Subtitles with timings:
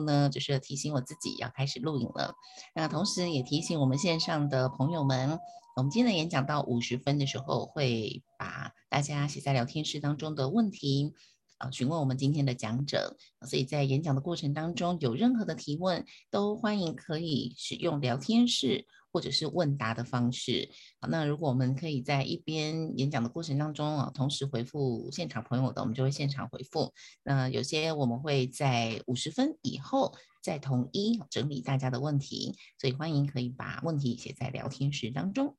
[0.00, 2.34] 呢，就是提醒我自己要开始录影了。
[2.74, 5.38] 那同时也提醒我们线上的朋友们，
[5.76, 11.12] 我们今天的演讲到五十分的时候，会把大家写在聊天室当中的问题
[11.58, 13.18] 啊询问我们今天的讲者。
[13.46, 18.86] 所以在演讲的过程当中，有任何的提问，都欢迎可以使用聊天室。
[19.12, 20.70] 或者是问答的方式，
[21.00, 26.92] 好，那如果我们可以在一边演讲的过程当中啊，同时回复现场朋友的，我们就会现场回复。
[27.22, 35.56] 那有些我们会在五十分以后再统一整理大家的问题，所以欢迎可以把问题写在聊天室当中。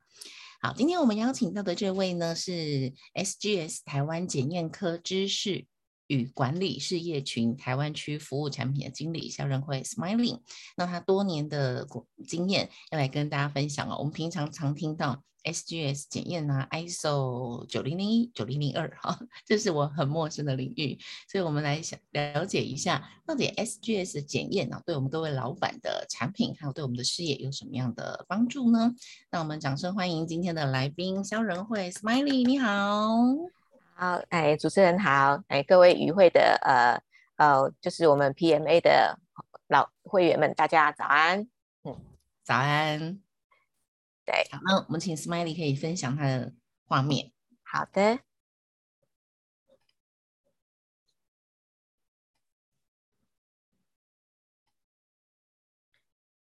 [0.61, 5.67] 好，今天我们邀请到的这位呢是 SGS 台湾检验科知识
[6.13, 10.39] 与管理事业群台湾区服务产品的经理萧仁惠 Smiling，
[10.77, 11.87] 那他多年的
[12.27, 13.97] 经验要来跟大家分享哦。
[13.99, 20.97] 我们平常常听到 SGS 检验啊，ISO 九零零一、九零零二， 哈，这是我很陌生的领域，
[21.29, 28.93] 所以我们来想了解一下，到底 SGS 检验呢，对我们各位老板的产品还有对我们的事业有什么样的帮助呢？
[29.31, 33.62] 那我们掌声欢迎今天的来宾萧仁惠 Smiling，你好。
[33.95, 36.99] 好，哎，主持人好，哎，各位与会的呃
[37.37, 39.19] 呃，就是我们 PMA 的
[39.67, 41.47] 老会员们，大家早安，
[41.83, 41.95] 嗯，
[42.43, 43.21] 早安，
[44.25, 46.53] 对，好，那我们请 Smiley 可以分享他的
[46.85, 47.31] 画面。
[47.63, 48.19] 好的，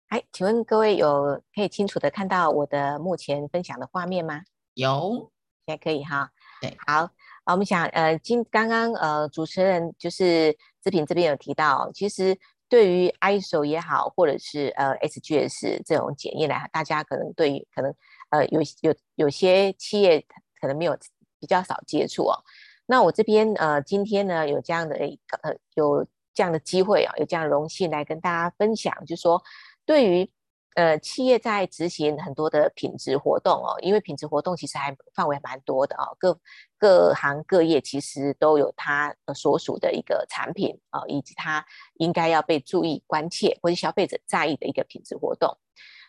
[0.09, 4.43] 哎，请问各位有可以清楚的看到我的目前分享的画面吗？
[4.73, 5.31] 有，
[5.65, 7.11] 现在可以哈，对，好。
[7.45, 10.51] 啊，我们想，呃，今刚刚呃，主持人就是
[10.83, 12.35] 志平这边有提到，其实
[12.67, 17.93] 对于 ISO 也好，或者是呃 SGS 这种检验来，大家可能对于可能
[18.31, 20.25] 呃有有有些企业
[20.59, 20.97] 可能没有
[21.39, 22.43] 比较少接触哦。
[22.87, 29.41] 那我这边呃今天呢有这样的一个呃有这样的机会啊，有这样的荣幸来跟大家分享，就是说
[29.85, 30.29] 对于。
[30.75, 36.37] 呃，企业在执行很多的品质活动哦，因为品质活动其实还范围蛮多的哦，各
[36.77, 45.57] 各行各业其实都有它所属的一个产品啊，以及它应该要被注意、关切或者消费者在意的一个品质活动。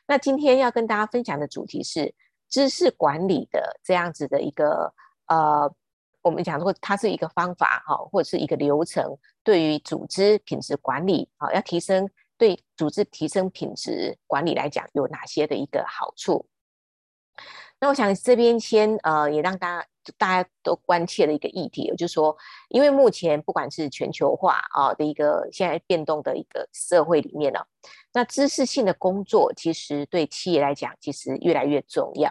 [0.09, 2.12] 那今天要跟大家分享的主题是
[2.49, 4.93] 知识管理的这样子的一个
[5.28, 5.72] 呃，
[6.22, 12.10] 我们讲说它是一个方法哈，或者是一个流程，对于组织品质管理啊，要提升。
[12.38, 16.47] 对组织提升品质管理来讲，有哪些的一个好处？
[17.78, 22.34] 那我想这边先呃，也让大家大家都关切的一个议题，就是说，
[22.70, 27.60] 因为目前不管是全球化啊的一个现在变动的一个社会里面呢，
[28.14, 32.30] 那知识性的工作其实对企业来讲，其实越来越重要。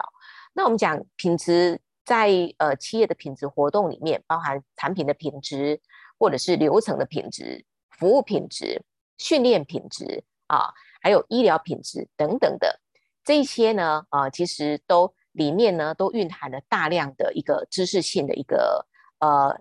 [0.52, 2.28] 那我们讲品质，在
[2.58, 5.80] 呃企业的品质活动里面，包含产品的品质，
[6.18, 8.82] 或者是流程的品质、服务品质。
[9.18, 12.80] 训练品质啊，还有医疗品质等等的
[13.24, 18.86] 这些呢，啊，其实都里面呢都蕴含了大量的一个知识性的一个
[19.18, 19.58] 呃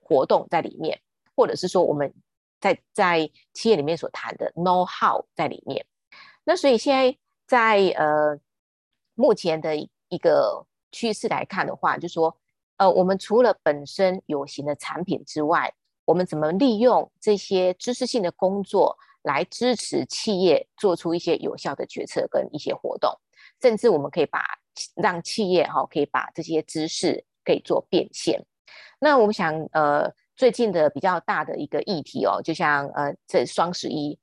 [0.00, 1.00] 活动在里面，
[1.36, 2.12] 或者是说我们
[2.60, 5.84] 在在企业里面所谈的 know how 在里面。
[6.44, 8.38] 那所以现在在呃
[9.14, 12.36] 目前的一个趋势来看的话，就说
[12.76, 15.74] 呃我们除了本身有形的产品之外，
[16.04, 23.10] 我们怎么利用这些知识性的工作来支持企业做出一些有效的决策跟一些活动，
[23.60, 24.44] 甚至我们可以把
[24.96, 28.44] 让企业哈可以把这些知识可以做变现。
[28.98, 34.18] 那我们想呃最近的比较大的一个议题哦，就像呃这双十一，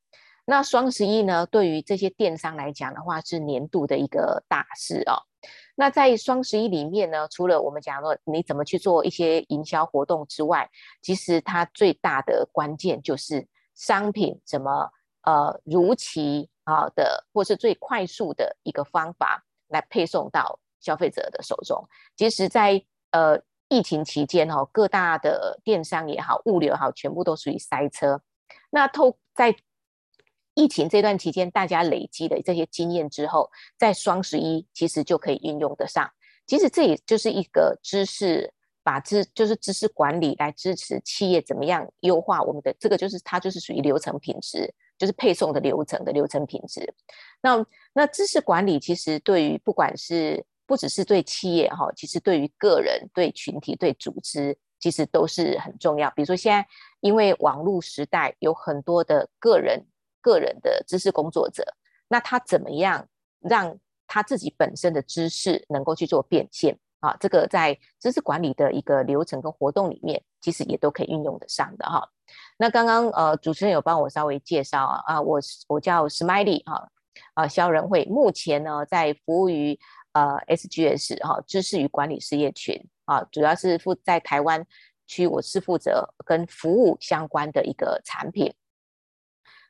[0.45, 5.17] 那双十一呢对于这些电商来讲的话是年度的一个大事哦。
[5.81, 10.69] 那在双十一里面呢，除了我们讲说你怎么去做一些营销活动之外，
[11.01, 14.87] 其实它最大的关键就是商品怎么
[15.23, 21.83] 呃如期啊的，或是最快速的一个方法来配送到消费者的手中。
[22.15, 28.21] 其实在，呃疫情期间哦，各大的电商也好，物流也好，全部都属于塞车。
[28.69, 29.55] 那透在
[30.61, 33.49] 疫情这段期间，大家累积的这些经验之后，
[33.79, 36.07] 在双十一其实就可以运用得上。
[36.45, 38.53] 其实这也就是一个知识，
[38.83, 46.93] 把知就是知识管理来支持企业怎么样优化我们的这个，就是它就是属于流程品质，就是配送的流程的流程品质。
[47.41, 56.11] 那那知识管理其实对于不管是不只是对企业哈，其实对于个人、对群体、对组织，其实都是很重要。
[56.11, 56.67] 比如说现在
[56.99, 59.83] 因为网络时代，有很多的个人。
[60.21, 61.63] 个人的知识工作者，
[62.07, 63.07] 那他怎么样
[63.39, 63.77] 让
[64.07, 67.15] 他自己本身的知识能够去做变现啊？
[67.19, 72.07] 这个在知识管理的一个流程跟活动里面，其实也都可以运用得上的哈。
[72.57, 76.89] 那刚刚呃主持人有帮我稍微介绍啊，啊我我叫 Smiley 哈
[77.33, 79.77] 啊肖仁惠，目前呢在服务于
[80.13, 84.65] 呃 SGS 哈、知识与管理事业群啊，主要是负在台湾
[85.07, 88.53] 区，我是负责跟服务相关的一个产品。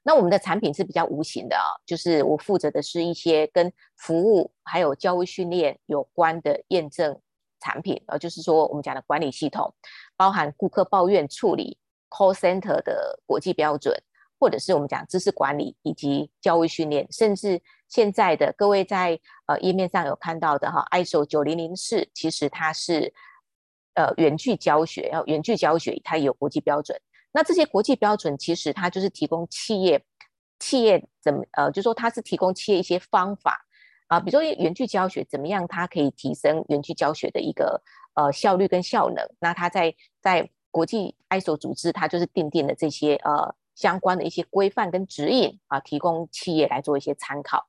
[0.03, 7.19] 那我们的产品是比较无形的啊，就是我负责的是一些跟服务还有教育训练有关的验证
[7.59, 9.73] 产品，呃，就是说我们讲的管理系统，
[10.17, 11.77] 包含顾客抱怨处理。
[12.13, 13.97] call center 的国际标准，
[14.37, 23.13] 或者是我们讲知识管理以及教育训练，甚至现在的各位在呃页面上有看到的哈，ISO 九零零四，其实它是
[23.93, 26.99] 呃远距教学，要远距教学它也有国际标准。
[27.31, 30.03] 那这些国际标准其实它就是提供企业
[30.59, 33.65] 企业怎么呃，就是说它是提供企业一些方法
[34.07, 37.81] 啊，比如说远距教学怎么样，它可以提升远距教学的一个
[38.15, 39.25] 呃效率跟效能。
[39.39, 47.67] 那它在在国际 ISO 组织，它就是订定的这些呃相关的一些规范跟指引啊，提供企业来做一些参考。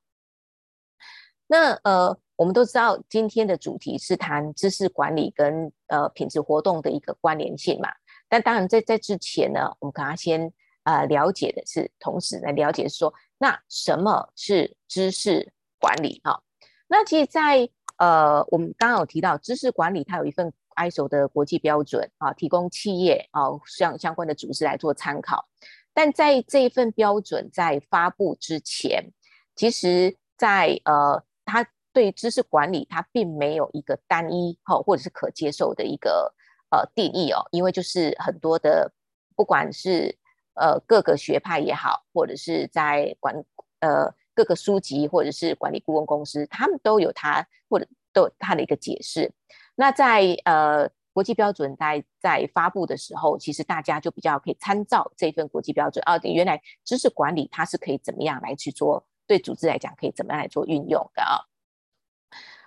[1.47, 7.89] 那呃，我们都知道今天的主题是谈知识管理跟呃品质活动的一个关联性嘛。
[8.33, 10.51] 但当然在在之前呢，我们可能先
[10.85, 16.41] 呃了解的是，同时来了解说，那什么是知识管理哈？
[16.87, 20.51] 那其实在呃我们刚刚有提到知识管理，它有一份。
[20.75, 25.47] ISO 的国际标准啊，提供企业啊相相关的组织来做参考。
[25.93, 29.11] 但在这一份标准在发布之前，
[29.55, 31.63] 其实在呃，它
[31.93, 36.33] 对知识管理它并没有一个单一哈或者是可接受的一个
[36.73, 38.91] 呃定义哦，因为就是很多的
[39.35, 40.17] 不管是
[40.55, 43.35] 呃各个学派也好，或者是在管
[43.81, 49.31] 呃各个书籍或者是管理顾问公司，他们都有它或者都有它的一个解释。
[49.75, 56.17] 那在呃国际标准在在发布的时候，其实大家就比较可以参照这份国际标准啊。
[56.23, 61.37] 原来知识管理它是可以怎么样来去做，对组织来讲可以怎么样来做运用的啊。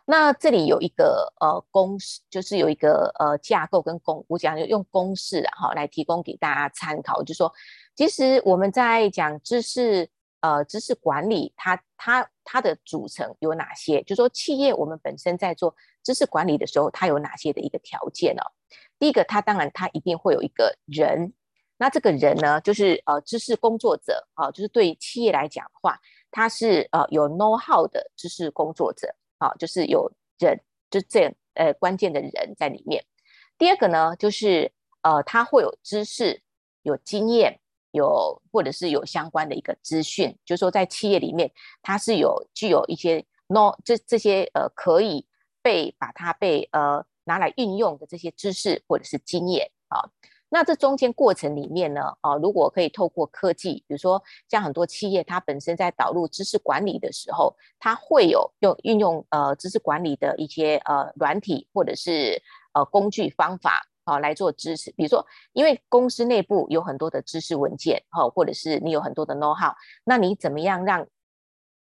[0.06, 7.52] 那这里有一个呃公式，就是有一个呃架构跟公，我讲用公式啊哈来提供给大家参考，就是说
[7.94, 10.08] 其实我们在讲知识。
[10.40, 14.00] 呃，知识管理它它它的组成有哪些？
[14.02, 15.74] 就是说企业我们本身在做
[16.04, 18.42] 知识管理的时候，它有哪些的一个条件呢？
[18.96, 21.32] 第一个，它当然它一定会有一个人，
[21.78, 25.98] 那这个人呢，就是呃知识工作者啊，就是对企业来讲的话，
[26.30, 30.60] 他是呃有 know how 的知识工作者啊，就是有人，
[30.90, 33.04] 就这呃关键的人在里面。
[33.58, 34.72] 第二个呢，就是
[35.02, 36.42] 呃他会有知识，
[36.82, 37.60] 有经验。
[37.92, 41.50] 有或者是有相关的一个资讯，就是说在企业里面，
[41.80, 45.24] 他是有具有一些 no 这这些呃可以
[45.62, 50.04] 被把它被呃拿来运用的这些知识或者是经验啊。
[50.56, 62.42] 那这中间过程里面呢，啊，如果可以透过科技，比如说像很多企业，它本身在导入知识管理的时候，它会有用运用呃知识管理的一些呃软体或者是
[62.72, 63.86] 呃工具方法。
[64.06, 69.74] 好，来做知识，比如说，因为公司内部有很多的知识文件，哈，或者是你有很多的 know how，
[70.04, 71.06] 那你怎么样让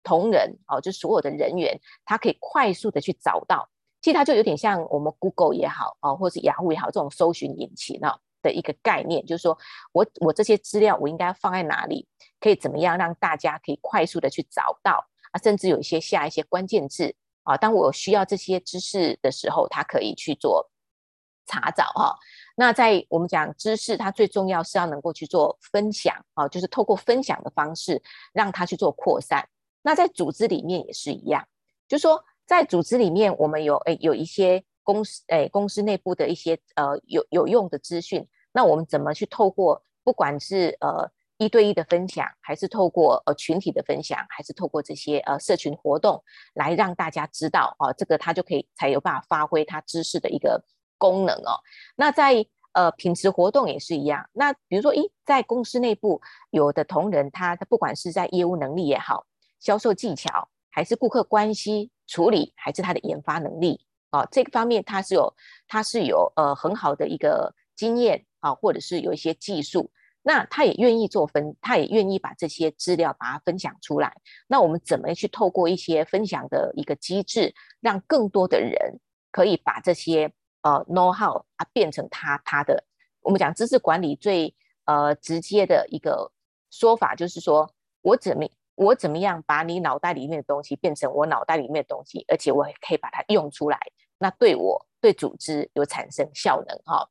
[0.05, 3.69] 同仁，哦，就所有的人员，他可以快速的去找到，
[4.01, 9.57] 其实它就有点像我们 Google 也好，啊，或者是雅虎也好，这种搜寻引擎啊的一个概念，就是说
[9.93, 12.07] 我我这些资料我应该放在哪里，
[12.41, 20.71] 可以怎么样让大家可以快速的去找到啊，甚至有一些下一些关键字啊，当我需要这些知识的时候，它可以去做。
[21.47, 22.17] 查找哈，
[22.55, 28.01] 那在我们讲知识，它最重要是要能够去做分享啊，就是透过分享的方式
[28.33, 29.49] 让它去做扩散。
[29.83, 31.45] 那在组织里面也是一样，
[31.89, 46.23] 就是说在组织里面，我们有诶有一些公司诶公司内部的一些呃有有用的资讯，那我们怎么去透过不管是呃一对一的分享，还是透过呃群体的分享，还是透过这些呃社群活动
[46.55, 50.63] 来让大家知道哦，这个他就可以才有办法发挥他知识的一个。
[51.01, 51.57] 功能哦，
[51.97, 54.29] 那在呃品质活动也是一样。
[54.35, 59.25] 那比如说，一在公司内部，有的同仁他他不管是在业务能力也好，
[59.61, 63.81] 销售技巧，还是顾客关系处理，还是他的研发能力
[64.11, 65.35] 啊，这个方面他是有
[65.67, 69.91] 他是有呃很好的一个经验啊，或者是有一些技术，
[70.23, 74.15] 那他也愿意做分，他也愿意把这些资料把它分享出来。
[74.49, 80.33] 那我们怎么去透过一些分享的一个机制，让更多的人可以把这些。
[80.63, 82.85] 呃，know how 啊，变成他他的，
[83.23, 84.55] 我们讲知识管理最
[84.85, 86.31] 呃直接的一个
[86.71, 93.81] 说法，就是说我怎么我怎么样把你脑袋里面的东西变成我脑袋里面的东西，而且我也可以把它用出来，
[94.19, 97.09] 那对我对组织有产生效能哈。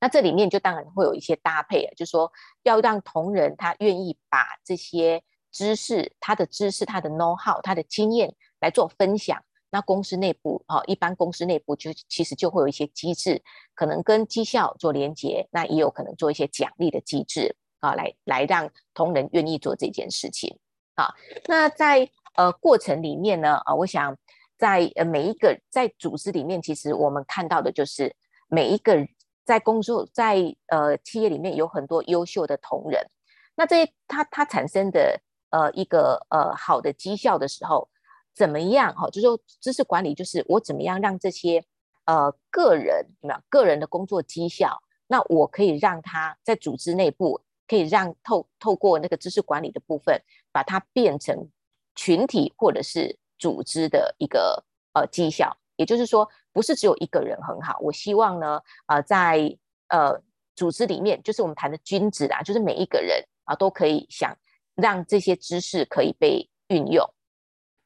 [0.00, 9.40] 那这里面就当然会有一些搭配啊，就是说要让同仁他愿意把这些知识、他的知识、他的 know how、他的经验来做分享。
[9.72, 13.40] 那公司内部啊，一般公司内部就其实就会有一些机制，
[13.74, 20.58] 可能跟绩效做连接，那也有可能做一些奖励的机制啊，来来让同仁愿意做这件事情
[20.96, 21.14] 啊。
[21.46, 24.16] 那在呃过程里面呢啊，我想
[24.58, 28.12] 在呃每一个在组织里面，其实我们看到的就是
[28.48, 29.06] 每一个
[29.44, 33.04] 在工作在呃企业里面有很多优秀的同仁，
[33.54, 35.20] 那这些他他产生的
[35.50, 37.88] 呃一个呃好的绩效的时候。
[38.32, 38.94] 怎么样？
[38.94, 41.62] 哈，就是说知识管理，就是我怎么样让这些
[42.04, 50.18] 呃个人有没有个人的工作绩效，那我可以让他在组织内部，可以让透透过那个知识管理的部分，
[50.52, 51.50] 把它变成
[51.96, 55.54] 群体或者是组织的一个呃绩效。
[55.80, 59.56] 也就是说，不是只有一个人很好，我希望呢，呃，在
[59.88, 60.20] 呃
[60.54, 64.36] 组织里面，就是我们谈的君子啊，就是每一个人啊都可以想
[64.74, 67.02] 让这些知识可以被运用。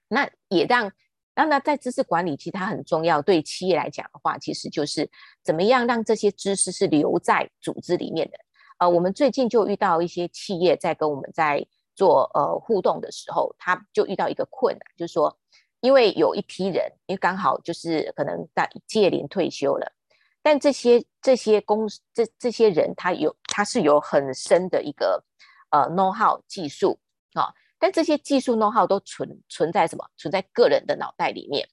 [0.09, 0.91] 那也让，
[1.37, 3.23] 那那在知识管理，其实它很重要。
[3.23, 5.09] 对企业来讲的话，其实就是
[5.45, 8.37] 怎么样让这些知识是留在组织里面的。
[8.79, 15.39] 呃，我们最近就遇到一些企业在跟我们在做呃互动的时候，他就遇到一个困难，就是说，
[15.85, 19.93] 因为有一批人，因为刚好就是可能在届龄退休了，
[20.41, 25.23] 但这些这些公司这这些人，他有他是有很深的一个
[25.71, 26.99] 呃 know how 技术
[27.35, 27.43] 啊。
[27.43, 30.09] 哦但这些技术 know-how 都存存在什么？
[30.17, 31.69] 存在个人的脑袋里面。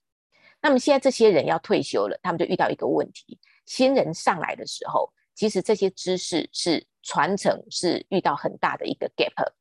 [0.61, 9.53] 那么现在这些人要退休了，他们就遇到一个问题：新人上来的时候，其实这些知识是传承是遇到很大的一个 gap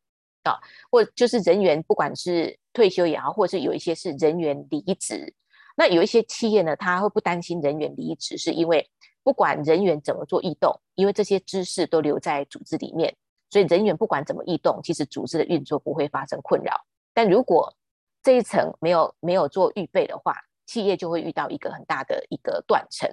[0.43, 0.59] 啊，
[0.91, 5.35] 或就是人员不管是退休也好，或者是有一些是人员离职。
[5.77, 8.89] 那有一些企业呢，他会不担心人员离职，是因为
[9.23, 13.17] 不管人员怎么做异动，因为这些知识都留在组织里面。
[13.49, 16.73] 所以人员不管怎么异动，其实组织的运作不会发生困扰。
[17.13, 17.75] 但如果
[18.23, 20.37] 这一层没有没有做预备的话，
[20.67, 23.11] 企业就会遇到一个很大的一个断层，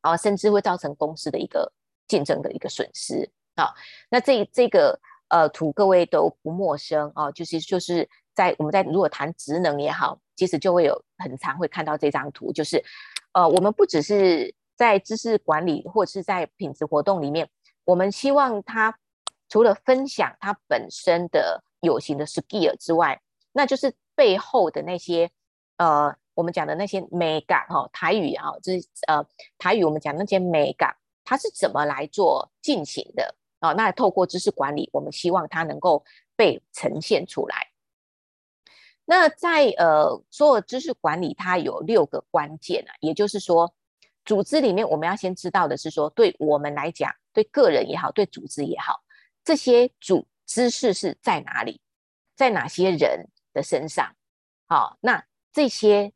[0.00, 1.70] 啊，甚至会造成公司的一个
[2.08, 3.72] 竞争的一个损失啊。
[4.10, 4.98] 那这这个
[5.28, 12.82] 呃图各位都不陌生啊，就是就是在我们在如果谈职能也好，其实就会有很常会看到这张图，就是
[13.32, 17.48] 呃我们不只是在知识管理或者是在品质活动里面，
[17.84, 18.96] 我们希望它。
[19.48, 23.20] 除了分享它本身的有形的 skill 之外，
[23.52, 25.30] 那就是背后的那些
[25.76, 29.22] 呃，我们讲的那些美感哈，台语啊，就是呃
[29.58, 33.74] 台语我们讲那些美感，它是怎么来做进行的啊？
[33.74, 36.02] 那透过知识管理，我们希望它能够
[36.34, 37.71] 被呈现出来。
[39.04, 43.74] 那在呃，所有知识管理它有六个关键啊，也就是说，
[44.24, 49.02] 组织里面我们要先知道的是说，对我们来讲，对个人也好，对组织也好。
[49.44, 51.80] 这些主知识是在哪里，
[52.36, 54.14] 在哪些人的身上？
[54.68, 56.12] 好，那这些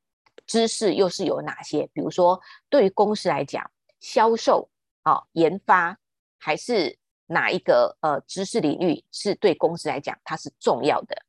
[0.47, 1.91] 知识又是有哪些？
[1.93, 2.41] 比如说，
[2.71, 4.71] 对于公司来讲，销售
[5.03, 5.99] 啊、研发，
[6.39, 11.26] 还是哪一个呃知识领域是对公司来讲它是重要的？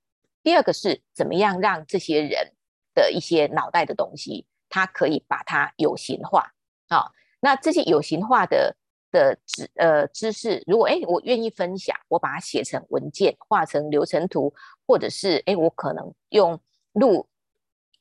[0.48, 2.54] 第二个是怎么样让这些人
[2.94, 6.54] 的一些脑袋的东西，它可以把它有形化？
[6.88, 7.12] 啊，
[7.42, 8.78] 那这些有形化的。
[9.10, 14.54] 的知呃知识，如果哎我愿意分享，我把它写成文件，画成流程图，
[14.86, 16.60] 或者是哎我可能用
[16.92, 17.26] 录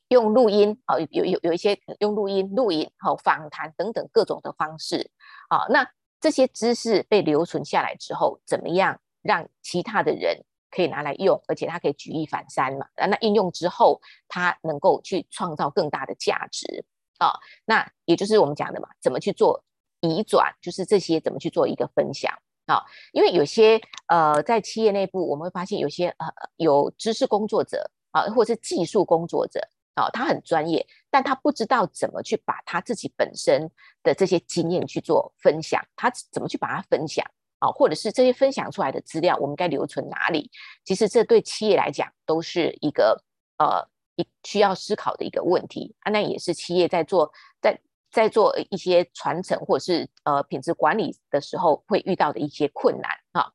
[0.09, 5.09] 用录音啊，有有有一些用录音录影好访谈等等各种的方式
[5.47, 5.89] 啊，那
[6.19, 10.43] 这些知识被留存下来之后，怎么样让其他的人
[10.77, 12.85] 可以拿来用，而且它可以举一反三嘛？
[12.95, 16.85] 那应用之后，它能够去创造更大的价值
[17.17, 17.33] 啊，
[17.65, 19.63] 那也就是我们讲的嘛，怎么去做？
[20.01, 22.31] 移转就是这些怎么去做一个分享
[22.67, 22.85] 啊？
[23.11, 29.59] 因为有些呃，在企业内部我们会发现有些呃有知识工作者啊，或者是技术工作者
[29.95, 33.67] 啊，他很专业，但他不知道怎么去把他自己本身
[34.03, 37.25] 的这些经验去做分享，他怎么去把它分享
[37.59, 37.69] 啊？
[37.69, 40.49] 或者是这些分享出来的资料，我们该留存哪里？
[40.83, 43.23] 其实这对企业来讲都是一个
[43.57, 46.11] 呃一需要思考的一个问题啊。
[46.11, 47.79] 那也是企业在做在。
[48.09, 53.51] 在做一些传承或者是呃品质管理的时候，会遇到的一些困难啊。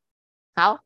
[0.54, 0.78] 好，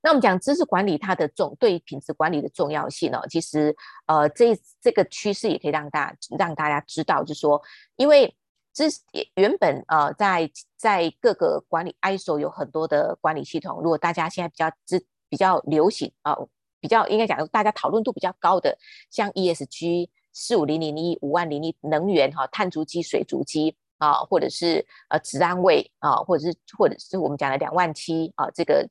[0.00, 3.76] 那我们讲知识管理它的重对品质管理的重要性呢，其实
[4.06, 7.60] 呃这这个趋势也可以让大家让大家知道，就是说，
[7.96, 8.34] 因为
[8.76, 9.00] 知识
[9.36, 16.36] 原本呃在在各个管理 ISO 有很多的管理系统，如果大家现在比较知比较流行啊、
[16.78, 18.76] 比较应该讲大家讨论度比较高的，
[19.10, 20.10] 像 ESG。
[20.38, 28.86] 四五零零一五万零一能源哈，碳足迹、水足迹啊，或者是呃治安卫啊，或者是或者是我们讲的两万七啊，这个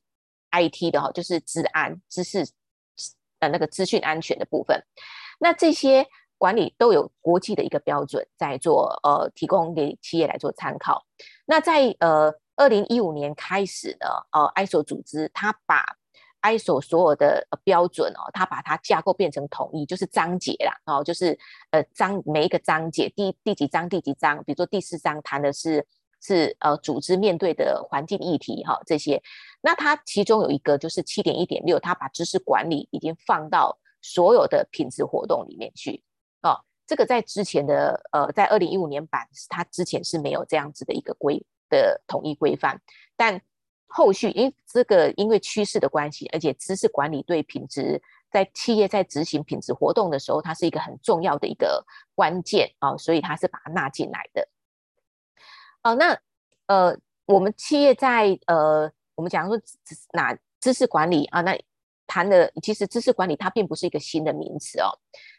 [0.50, 2.44] IT 的哈，就是治安知识
[3.38, 4.82] 呃那个资讯安全的部分，
[5.38, 6.04] 那这些
[6.38, 11.04] 管理都有国际的一个标准在做呃提供给企业来做参考。
[11.44, 15.84] 那在呃二零一五年开始呢，呃 ISO 组织它把
[16.42, 21.38] ISO 所有的标准哦，它把它架构变成统一，就是章节啦，哦，就是
[21.70, 25.84] 呃章每一个章节第第几章第几章，比如说第四章谈的是
[26.20, 29.20] 是呃组织面对的环境议题哈、这些，
[29.60, 36.02] 那它其中有一个就是七点一点六，它把知识管理已经放到所有的品质活动里面去，
[36.86, 42.80] 这个在之前的呃在二零一五年版，它之前是没有这样子的一个规的统一规范，
[43.16, 43.40] 但。
[43.88, 48.02] 后续，因为这个因为趋势的关系，而且知识管理对品质，
[48.32, 54.46] 在企业在执行品质活动的时候，它是一个很重要的一个关键啊、哦，所以它是把它纳进来的。
[55.84, 56.18] 哦，那
[56.66, 59.56] 呃，我们企业在呃，我们讲说
[60.12, 61.56] 哪知识管理啊，那
[62.08, 64.90] 谈的其实知识管理它并不是一个新的名词哦，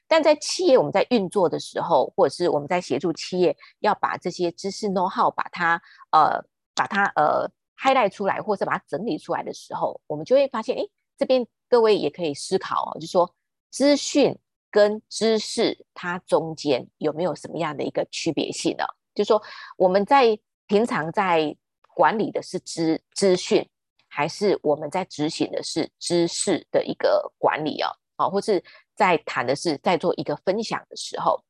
[0.07, 7.49] 但在企业我们在运作的时候，或者是我们在协助企业要把这些知识 know how 把它呃，把它呃。
[7.79, 10.81] highlight 出来，或者把它整理出来的时候，我们就会发现，哎，
[11.15, 13.31] 这边各位也可以思考哦，就说
[13.69, 14.35] 资讯
[14.71, 18.83] 跟知识它中间有没有什么样的一个区别性呢？
[19.13, 19.39] 就是说
[19.77, 20.35] 我们在
[20.65, 21.55] 平常在
[21.93, 23.69] 管理的是资资讯，
[24.07, 27.89] 还是我们在执行的是知识的一个管理哦？
[28.15, 28.63] 啊，或是
[28.97, 31.41] 在谈的是在做一个分享的时候，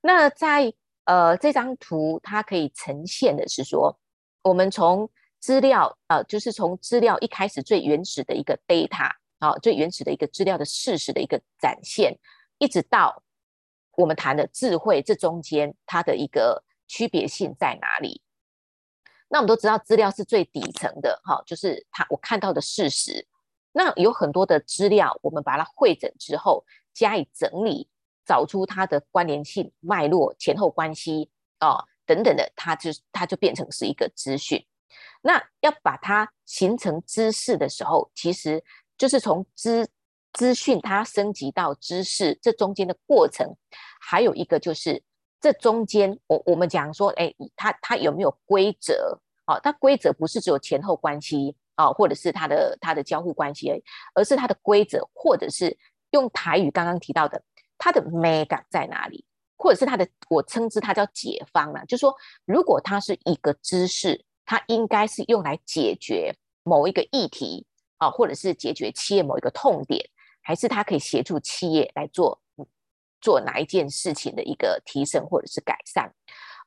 [0.00, 0.72] 那在
[1.04, 3.98] 呃这张图它可以呈现的是说，
[4.42, 5.10] 我们从
[5.40, 9.10] 资料呃，就是从资料一开始最原始的一个 data
[9.40, 12.16] 啊、最原始的一个资料的事实的一个展现，
[12.58, 13.22] 一直到
[13.96, 18.22] 我们谈的智慧，这中间它的一个区别性在哪里？
[19.28, 23.26] 那我们都知道，资料是最底层的哈、就是它我看到的事实。
[23.76, 27.88] 那有很多的资料，我们把它汇整之后加以整理，
[28.24, 34.64] 找出它的关联性、脉络、前后关系啊、哦、等等的，它就它就变成是一个资讯。
[35.22, 38.62] 那要把它形成知识的时候，其实
[38.96, 39.88] 就是从资
[40.32, 43.56] 资讯它升级到知识这中间的过程，
[44.00, 45.02] 还有一个就是
[45.40, 49.18] 这中间我我们讲说，哎，它它有没有规则？
[49.46, 53.82] 哦，它规则不是只有前后关系啊、或者是它的它的交互关系而已，
[54.14, 55.76] 而是它的规则，或者是
[56.10, 57.42] 用台语刚刚提到的，
[57.78, 59.24] 它的美感在哪里？
[59.56, 64.24] 或者是它的我称之它叫解方啊，就是说如果它是一个知识。
[64.46, 70.06] 它应该是用来解决某一个议题啊，或者是解决企业某一个痛点，
[70.42, 72.38] 还是它可以协助企业来做
[73.22, 76.12] 做哪一件事情的一个提升或者是改善？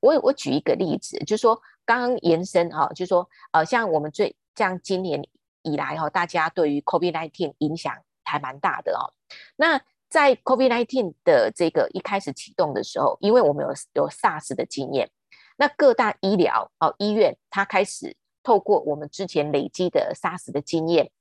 [0.02, 5.24] 我我举一个例子，就是说刚刚延伸啊，就是说呃，像我们最像今年
[5.62, 9.14] 以来哈，大家对于 COVID-19 影响还蛮大的哦。
[9.56, 15.12] 那在 COVID-19 的这个一开始启动的时候，因为我们有有 SARS 的经验。
[15.58, 21.12] 那各大医疗哦医院，它开始透过我们之前累积的 SARS 的经验，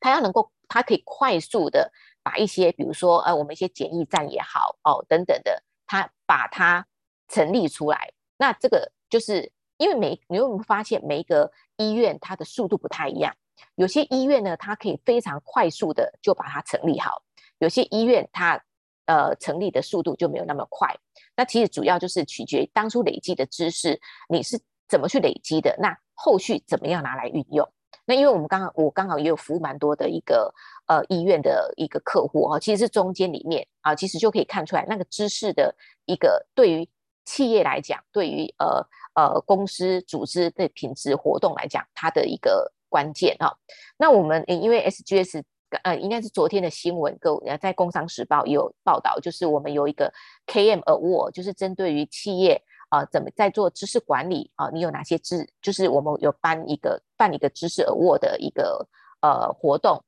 [0.00, 1.90] 它要能够，它可以快速的
[2.22, 6.86] 把一些，比如说呃，我们一些检疫站也好哦等等的，它把它
[7.28, 8.12] 成立出来。
[8.38, 13.34] 那这个就是因为每你有没有发现每一个医院它的速度不太一样？
[13.74, 17.10] 有些医院呢，它可以非常快速的就把它成立好；
[17.58, 18.62] 有些医院它
[19.06, 20.94] 呃成立的速度就没有那么快。
[21.34, 25.76] 那其实主要就是取决于当初累积的知识，你是怎么去累积的？
[25.80, 27.68] 那后续怎么样拿来运用？
[28.04, 30.52] 那因为我们刚刚我刚好也有服务蛮多的一个
[30.86, 35.74] 呃医院的一个客户哈，其实是中间里面啊，其实就可以看出来那个知识的
[36.06, 36.88] 一个对于
[37.24, 38.84] 企业来讲，对于呃
[39.14, 43.52] 呃公司组织的品质活动来讲，它的一个关键啊。
[43.96, 45.42] 那我们因为 SGS。
[45.84, 50.12] 呃，应该是昨天的新闻，各位在《工商时报》有报道，就是我们有一个
[50.46, 58.86] KM Award，就是针对于企业啊、怎么在做知识管理啊、你有哪些知，就是我们有办一个办一个知识 Award 的一个
[59.22, 60.04] 呃活动，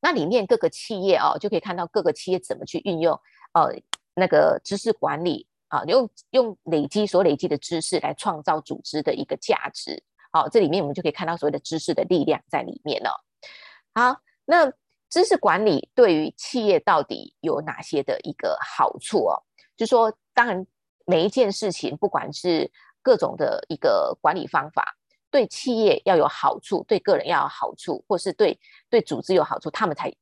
[0.00, 3.12] 那里面各个企业啊、就可以看到各个企业怎么去运用
[3.52, 3.72] 呃
[4.16, 13.24] 那个知识管理啊、呃，用用累积所累积的知识来创造组织的一个价值，好、这里面我们就可以看到所谓的知识的力量在里面了、
[13.92, 14.20] 好。
[14.44, 14.70] 那
[15.08, 19.42] 知识管理对于企业到底有哪些的一个好处哦？
[19.74, 20.66] 就说，当然
[21.06, 24.96] 每一件事情，不管是各种的一个管理方法，
[25.30, 28.60] 对企业要有好处，对个人要有好处，或是对
[28.90, 30.14] 对组织有好处，他们才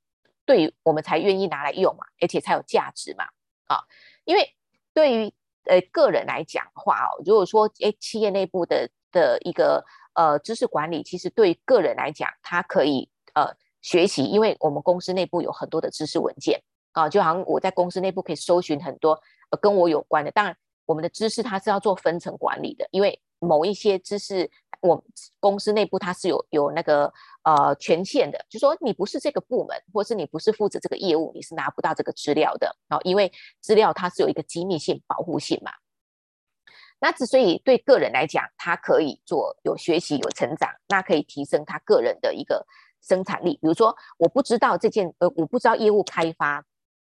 [0.46, 3.24] 对于我们才愿意拿来用嘛，而且才有价值嘛。
[3.66, 3.82] 啊，
[4.24, 4.54] 因为
[4.94, 19.12] 对于呃个人来讲的话哦，如果说诶企业内部的的一个呃知识管理，其实对个人来讲，他可以呃学习，因为我们公司内部有很多的知识文件啊，就好像我在公司内部可以搜寻很多
[19.50, 24.50] 呃跟我有关的，当然我们的知识它是要做分层管理的，因为某一些知识。
[24.82, 25.02] 我
[25.40, 27.12] 公司内部它是有有那个
[27.44, 35.72] 呃权限的，就说你不是这个部门，或是你不是负责这个业务，你是拿不到这个资料的哦，因为资料它是有一个机密性、保护性嘛。
[37.00, 42.64] 那之所以对个人来讲，他可以做有学习、有成长，那可以提升他个人的一个
[43.00, 43.54] 生产力。
[43.54, 46.64] 比如说，我不知道这件呃，我不知道业务开发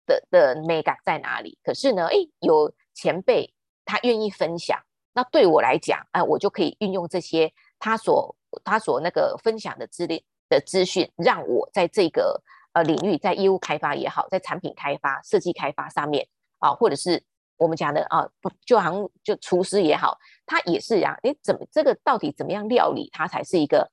[0.06, 4.78] 的的美感在哪里，可是呢，诶，有前辈他愿意分享。
[5.14, 16.26] 那对我来讲，啊，我就可以运用这些他所他所那个分享的资料的资讯，让我在这个呃领域，在业务开发也好，在产品开发、设计开发上面
[16.58, 17.22] 啊，或者是
[17.56, 23.88] 我们讲的啊，不就好像就厨师也好，他也是一样，你怎么这个到底怎么样料理，它才是一个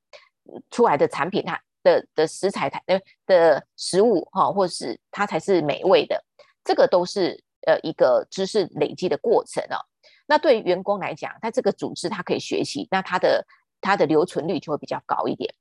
[0.72, 6.24] 出来的产品，它的的食材它的的食物哈，或是它才是美味的，
[6.64, 9.78] 这个都是呃一个知识累积的过程哦。
[10.26, 13.46] 那对于员工来讲，他这个组织他可以学习，那他的
[13.82, 15.54] 他的留存率就会比较高一点。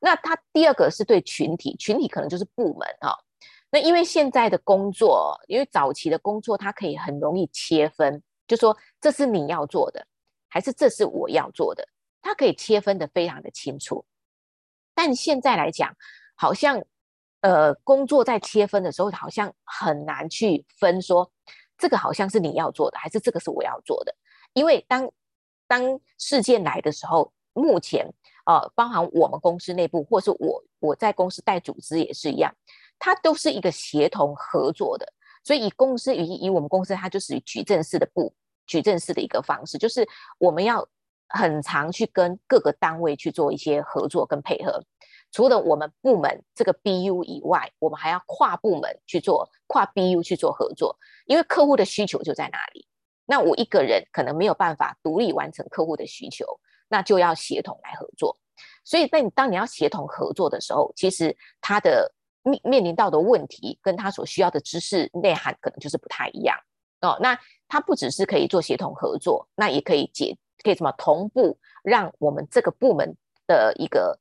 [0.00, 3.16] 那他第二个是对群体，群体可能就是部门哈。
[3.70, 10.04] 那因为现在的工作，因为早期的工作，它可以很容易切分，就说这是你要做的，
[10.48, 11.86] 还是这是我要做的，
[12.20, 14.04] 它可以切分得非常的清楚。
[14.94, 15.94] 但现在来讲，
[16.34, 16.82] 好像
[17.42, 21.30] 呃工作在切分的时候，好像很难去分说。
[21.80, 24.14] 这个好像是你要做的，还是这个是我要做的？
[24.52, 25.10] 因为当
[25.66, 28.06] 当事件来的时候，目前
[28.44, 32.54] 呃，包含我们公司内部，或是我我在公司带组织也是一样，
[32.98, 35.06] 它都是一个协同合作的。
[35.42, 38.34] 所以以公司以以我们公司，它就是矩阵式的部
[38.66, 40.06] 矩阵式的一个方式，就是
[40.38, 40.86] 我们要
[41.28, 44.82] 很常去跟各个单位去做一些合作跟配合。
[45.32, 52.86] 除了我们部门这个 BU 以外，我们还要跨部门去做，跨 BU 去做合作，因为客户的需求就在那里。
[53.26, 56.44] 那我一个人可能没有办法独立完成客户的需求，
[56.88, 58.36] 那就要协同来合作。
[58.84, 62.12] 所以在你当你要协同合作的时候，其实他的
[62.42, 66.58] 面面临到的问题跟他所需要的知识内涵可能就是不太一样
[67.02, 67.16] 哦。
[67.20, 67.38] 那
[67.68, 73.16] 他不只是可以做协同合作，那也可以解可以什么同步让我们这个部门
[73.46, 74.18] 的一个。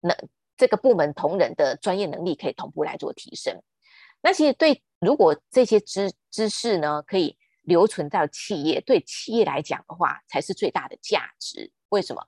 [0.00, 0.16] 那
[0.56, 3.56] 这个部门同仁的专业能力可以同步来做提升。
[4.20, 11.70] 那其实对，如果这些知知识呢，可以留存在企业，对企业来讲的话，才是最大的价值。
[11.90, 12.20] 为什么？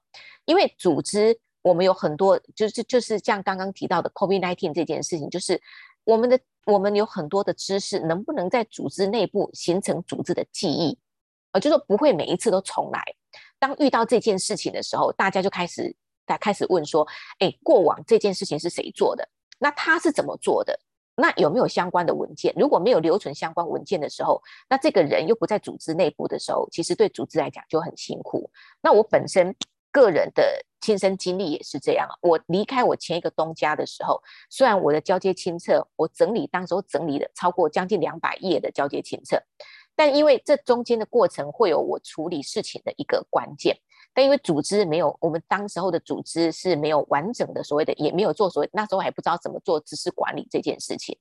[0.44, 5.60] 因为组织我们有很多，就是就是像刚刚提到的 COVID-19 这件事情，就是
[6.04, 10.96] 我们的我们有很多的知识，能不能在组织内部形成组织的记忆？
[11.50, 13.02] 呃，就是说不会每一次都重来。
[13.58, 15.96] 当遇到这件事情的时候，大家就开始。
[16.34, 17.06] 才开始问说，
[17.38, 19.28] 哎，过往这件事情是谁做的？
[19.58, 20.78] 那他是怎么做的？
[21.16, 22.54] 那有没有相关的文件？
[22.56, 24.40] 如果没有留存相关文件的时候，
[24.70, 28.50] 那这个人又不在组织内部的时候，其实对组织来讲就很辛苦。
[28.80, 29.54] 那我本身
[29.92, 32.16] 个人的亲身经历也是这样啊。
[32.22, 39.42] 我离开我前一个东家的时候，虽然我的交接清册，我整理当时候整理了超过将近两百页的交接清册，
[39.94, 43.78] 但因为这中间的过程会有我处理事情的一个关键。
[44.12, 51.16] 但因为组织没有，我们当时候的组织是没有完整的所谓的，也没有做所谓，那时候还不知道怎么做知识管理这件事情，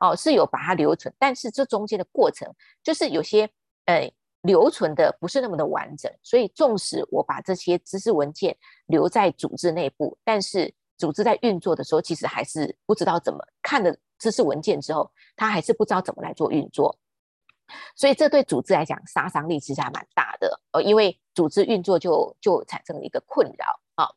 [0.00, 2.46] 哦，是有把它留存，但是这中间的过程
[2.82, 3.48] 就是有些
[3.86, 4.10] 呃
[4.42, 16.96] 留存的不是那么的完整，所以纵使我把这些知识文件留在组织内部，但是组织在运作的时候，其实还是不知道怎么看了知识文件之后，他还是不知道怎么来做运作。
[17.96, 24.08] 所以这对组织来讲杀伤力其实还蛮大的，呃，因为组织运作就就产生了一个困扰啊。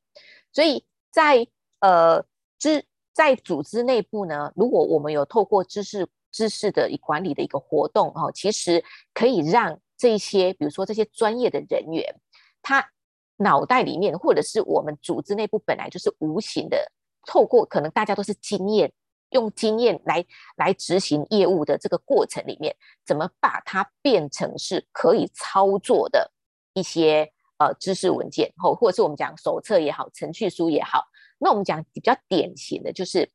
[0.52, 1.48] 所以在
[1.80, 2.24] 呃
[2.60, 2.84] 知
[3.14, 8.84] 在组织内部呢，如果我们有透过知识知识的管理的一个活动哦，其实
[9.14, 12.04] 可以让这些比如说这些专业的人员，
[12.62, 12.86] 他
[13.38, 16.92] 脑袋里面或者是我们组织内部本来就是无形的，
[17.26, 18.92] 透过可能大家都是经验。
[19.32, 26.32] 用经验来来执行业务的这个过程里面，怎么把它变成是可以操作的
[26.74, 31.04] 一些呃知识文件，或或者是我们讲手册也好，程序书也好。
[31.40, 33.26] 那我们讲比较典型的就是，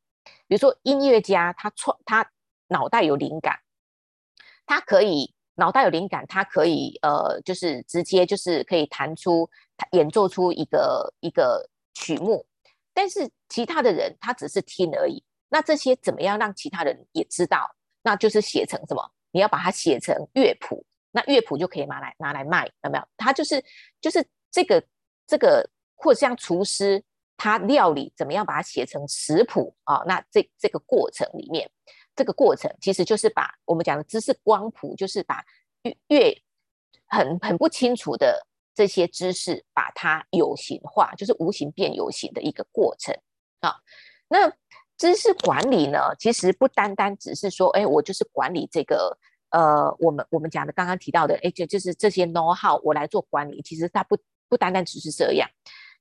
[0.48, 2.28] 比如说音乐家他创他
[2.68, 3.58] 脑袋有灵感，
[4.66, 9.48] 他可以脑袋有灵感，他可以呃就是直接就是可以弹出
[9.92, 12.46] 演奏出一个一个曲目，
[12.94, 15.22] 但是其他的人他只是听而已。
[15.52, 17.76] 那这些怎么样让其他人也知道？
[18.02, 19.12] 那就是写成什么？
[19.32, 23.06] 你要把它写成乐谱，那乐谱就可以拿来拿来卖，有没有？
[23.18, 23.62] 它就是
[24.00, 24.82] 就是这个
[25.26, 27.04] 这个，或者像厨师，
[27.36, 30.02] 他料理怎么样把它写成食谱啊？
[30.06, 31.70] 那这这个过程里面，
[32.16, 35.44] 这个过程其实就是把我们讲的知识光谱，就是把
[35.82, 36.42] 越越
[37.06, 43.14] 很很不清楚的这些知识，把它有形化，就是无形变有形的一个过程
[43.60, 43.76] 啊。
[44.28, 44.50] 那
[45.02, 49.18] 知识管理呢，其实不单单只是说，哎，我就是管理这个。
[49.50, 54.16] 呃，我们我们讲的刚刚提到的，哎，就就是这些 know how，我来做管理，其实它不
[54.48, 55.50] 不单单只是这样，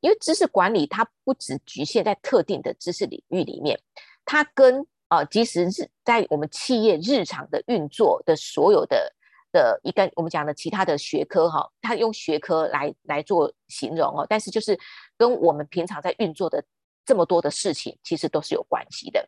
[0.01, 3.77] 因为知识管理它不只局限在特定的知识领域里面，
[4.23, 9.11] 它跟呃，即使是在我们企业日常的运作的所有的
[9.51, 14.79] 的一个我们讲的其他的学科哈，它用学科来来做形容哦，但是就是
[15.17, 16.63] 跟我们平常在运作的
[17.05, 19.27] 这么多的事情，其实都是有关系的。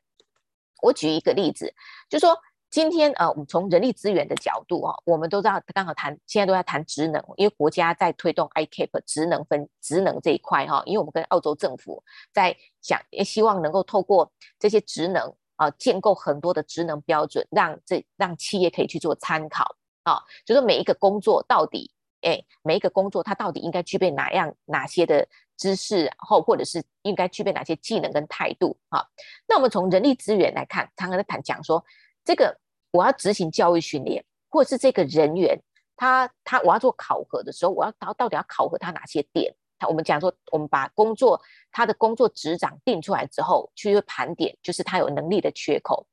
[0.82, 1.74] 我举一个例子，
[2.10, 2.38] 就说。
[2.74, 29.06] 今天呃，我们从人力资源的角度啊，我们都知道刚好谈，现在都在谈职能，因为国家在推动 ICAP 职能分职能这一块哈，因为我们跟澳洲政府在想，也希望能够透过这些职能啊，建构很多的职能标准，让这让企业可以去做参考啊，就是每一个工作到底，哎，每一个工作它到底应该具备哪样哪些的知识，或或者是应该具备哪些技能跟态度啊？
[29.48, 31.84] 那我们从人力资源来看，常常在谈讲说
[32.24, 32.58] 这个。
[32.96, 35.60] 我要执行教育训练，或者是这个人员，
[35.96, 39.52] 他他我要做考核的时候，我要到到底要考核他哪些点？
[39.80, 46.06] 他我们讲说，我们把工作他的工作职掌定出来之后，去盘点，就是他有能力的缺口。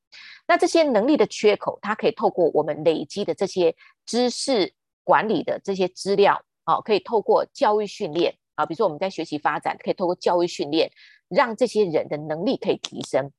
[0.49, 3.77] 那这些能力的缺口，他可以透过我们累积的这些
[4.07, 4.73] 知识
[5.05, 10.91] 管理的这些资料，啊，可以透过教育训练啊，比如说我们在学习发展，可以透过教育训练，
[11.29, 13.31] 让这些人的能力可以提升。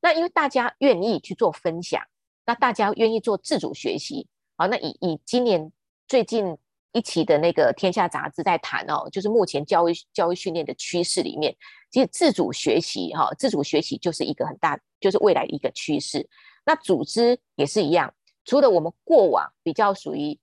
[0.00, 2.02] 那因为大家愿意去做分享。
[2.46, 5.70] 那大家愿意做自主学习，好，那以以今年
[6.06, 6.56] 最近
[6.92, 11.54] 一期的那个《天下》杂志在谈哦，就是目前教育教育训练的趋势里面，
[11.90, 16.26] 其实自主学习哈，自主学习就是一个很大，就是未来的一个趋势。
[16.64, 18.14] 那组织也是一样，
[18.46, 20.38] 除了我们过往比较属于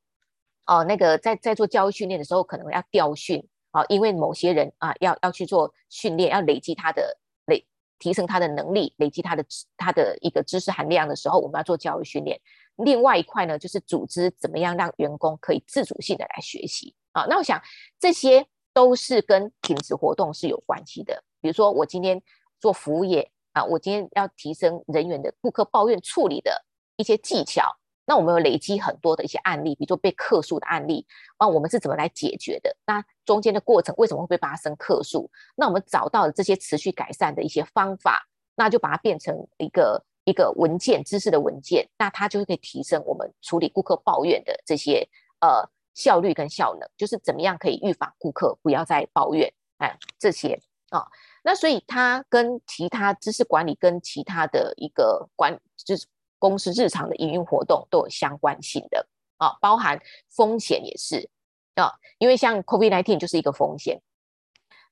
[0.67, 3.43] 哦那个在在做教育训练的时候，可能要调训
[3.75, 7.65] 啊，因为某些人啊要要去做训练，要累积他的累。
[7.97, 9.45] 提升他的能力，累积他的
[9.77, 12.39] 他的一个知识含量的时候，我们要做教育训练。
[12.75, 17.25] 另外一块呢，就是组织怎么样让员工可以自主性的来学习啊。
[17.29, 17.59] 那我想
[17.97, 21.23] 这些都是跟品质活动是有关系的。
[21.39, 22.21] 比如说我今天
[22.59, 26.65] 做服务业啊，我今天要提升人员的顾客抱怨处理的
[26.97, 27.63] 一些技巧。
[28.08, 31.06] 那我们有累积很多的一些案例，比如说被客诉的案例，
[31.38, 32.76] 啊，我们是怎么来解决的？
[32.86, 35.28] 那中间的过程为什么会被发生客诉？
[35.56, 45.08] 那我们找到了这些持续改善的一些方法，那就把它变成一个一个文件，知识的文件，那它就会可以提升我们处理顾客抱怨的这些
[45.39, 51.08] 呃效率跟效能，就是怎么样可以预防顾客不要再抱怨，哎，这些啊，
[51.44, 56.06] 那所以它跟其他知识管理跟其他的一个管就是。
[56.38, 61.30] 公司日常的营运活动都有相关性的啊，包含风险也是
[61.76, 64.02] 啊，因为像 COVID-19 就是一个风险。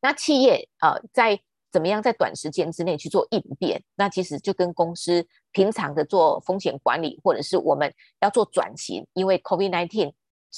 [0.01, 1.39] 那企业啊，在
[1.71, 10.13] 怎么样在短时间之内去做应变，那其实就跟公司平常的做风险管理，或者是我们要做转型，因为 COVID-19，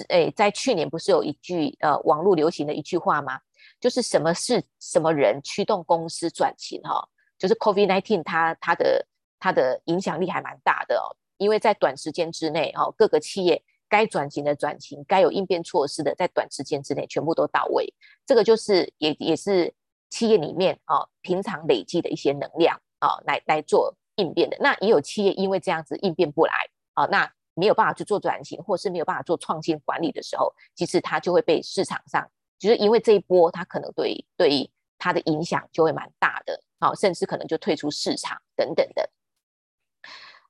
[0.09, 3.39] 哎，在去年不是有一句呃网络流行的一句话吗？
[3.79, 7.07] 就是什么是什么人驱动公司转型哈？
[7.37, 9.05] 就是 COVID-19 它它的。
[9.45, 11.05] 它的影响力还蛮大的哦，
[11.37, 17.93] 因为在短时间之内哦，各个企业该转型的转型，该有应变措施的，在短时间之内全部都到位。
[18.25, 19.71] 这个就是也也是
[20.09, 24.57] 企业里面啊，平常累积的一些能量啊，来来做应变的。
[24.59, 32.27] 那也有企业因为这样子应变不来啊，那没有办法去做转型，或是没有办法做创新管理的时候，其实它就会被市场上，
[32.57, 39.07] 就是因为这一波，它可能对对它的影响就会蛮大的啊，甚至可能就退出市场等等的。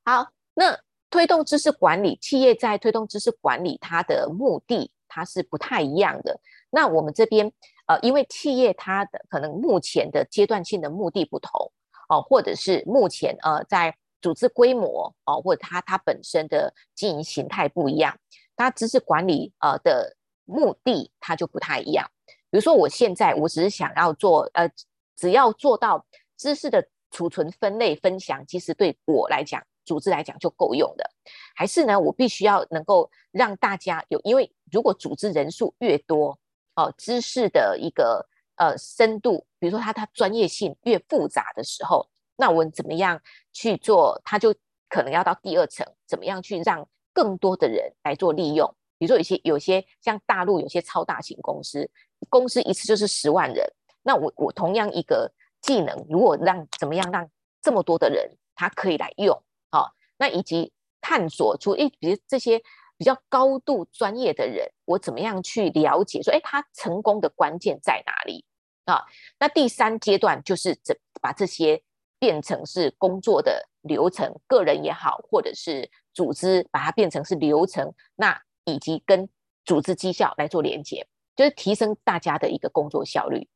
[0.05, 6.39] 好，那推动知识管理，企业在推动知识管理，它的目的它是不太一样的。
[6.69, 7.51] 那我们这边
[7.87, 11.71] 呃，因为企业它的可能目前的阶段性的目的不同
[12.07, 18.15] 哦，或者是目前呃在组织规模哦，或者它它本身的经营形态不一样，
[18.55, 20.15] 它知识管理呃的
[20.45, 22.07] 目的它就不太一样。
[22.51, 24.69] 比如说，我现在我只是想要做呃，
[25.17, 26.05] 只要做到
[26.37, 29.63] 知识的储存、分类、分享，其实对我来讲。
[29.85, 31.09] 组织来讲就够用的，
[31.55, 31.99] 还是呢？
[31.99, 36.37] 我必须要能够让大家有，因为如果组织人数越多，
[36.75, 43.21] 哦，知识的一个呃深度，比如说它它专业性越复杂的时候，那我们怎么样
[43.53, 44.19] 去做？
[44.25, 44.53] 它就
[44.89, 48.67] 可能要到第二层，怎么样去让更多的人来做利用？
[48.97, 51.89] 比如说有些有些像大陆有些超大型公司，
[52.29, 53.65] 公司一次就是十万人，
[54.03, 57.29] 那我我同样一个技能，如果让怎么样让
[57.61, 59.37] 这么多的人他可以来用，
[59.71, 62.61] 好，那以及探索出诶比如这些
[62.97, 68.45] 比较高度专业的人，我怎么样去了解说，哎，他成功的关键在哪里
[68.85, 69.03] 啊？
[69.37, 71.83] 那第三阶段就是这把这些
[72.17, 79.27] 变成是工作的流程，个人也好，或者是组织把它变成是流程，那以及跟
[79.65, 83.47] 组织绩效来做连接，就是提升大家的一个工作效率。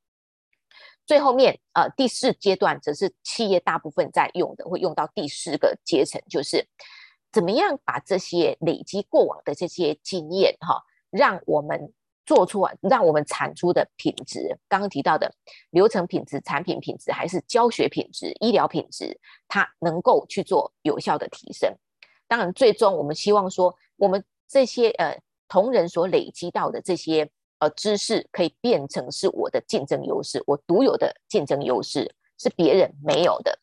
[1.10, 6.64] 最后面，呃，第四阶段则是企业大部分在用的，会用到第四个阶层，就是
[7.32, 11.92] 怎么样把这些累积过往的这些经验，哈，让我们
[12.28, 15.34] 做出来，让我们产出的品质，刚刚提到的
[15.72, 21.76] 流程品质、产品品质，还是教学品质、医疗品质，它能够去做有效的提升。
[22.28, 27.32] 当然，最终我们希望说，我们这些呃同仁所累积到的这些。
[27.60, 33.60] 呃，知识可以变成是我的竞争优势，我独有的竞争优势是别人没有的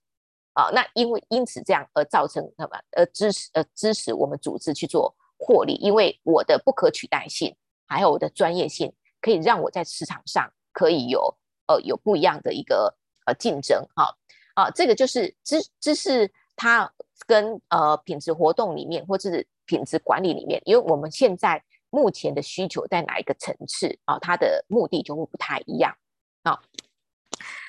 [0.52, 0.68] 啊。
[0.70, 2.78] 那因为因此这样而造成什么？
[2.90, 7.56] 呃，支持呃支持我们组织去做获利，因为我的不可取代性，
[7.86, 11.34] 还有我的专业性，可以让我在市场上可以有
[11.66, 13.82] 呃有不一样的一个呃竞争。
[13.94, 14.14] 哈
[14.54, 16.92] 啊，这个就是知知识它
[17.26, 21.64] 跟呃品质活动里面或者是品质管理里面，因为我们现在。
[21.90, 24.18] 目前的需求在哪一个层次啊？
[24.18, 25.96] 它的目的就会不太一样
[26.42, 26.60] 啊。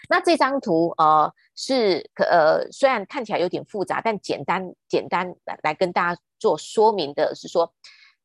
[0.09, 7.73] 那这张图呃是可呃虽然看起来有点复杂，但简单简单来来跟大家做说明的是说，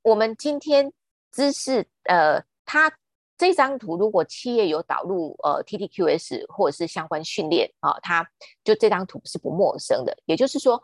[0.03, 0.93] 我们今天
[1.33, 2.93] 知识呃，它
[3.37, 8.25] 这张图如果企业有导入呃 TTQS 或者是相关训练啊，它
[8.63, 10.17] 就这张图是不陌生的。
[10.27, 10.81] 也就是说，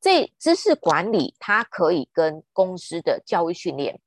[0.00, 3.98] 这知识管理它可以跟公司的教育训练。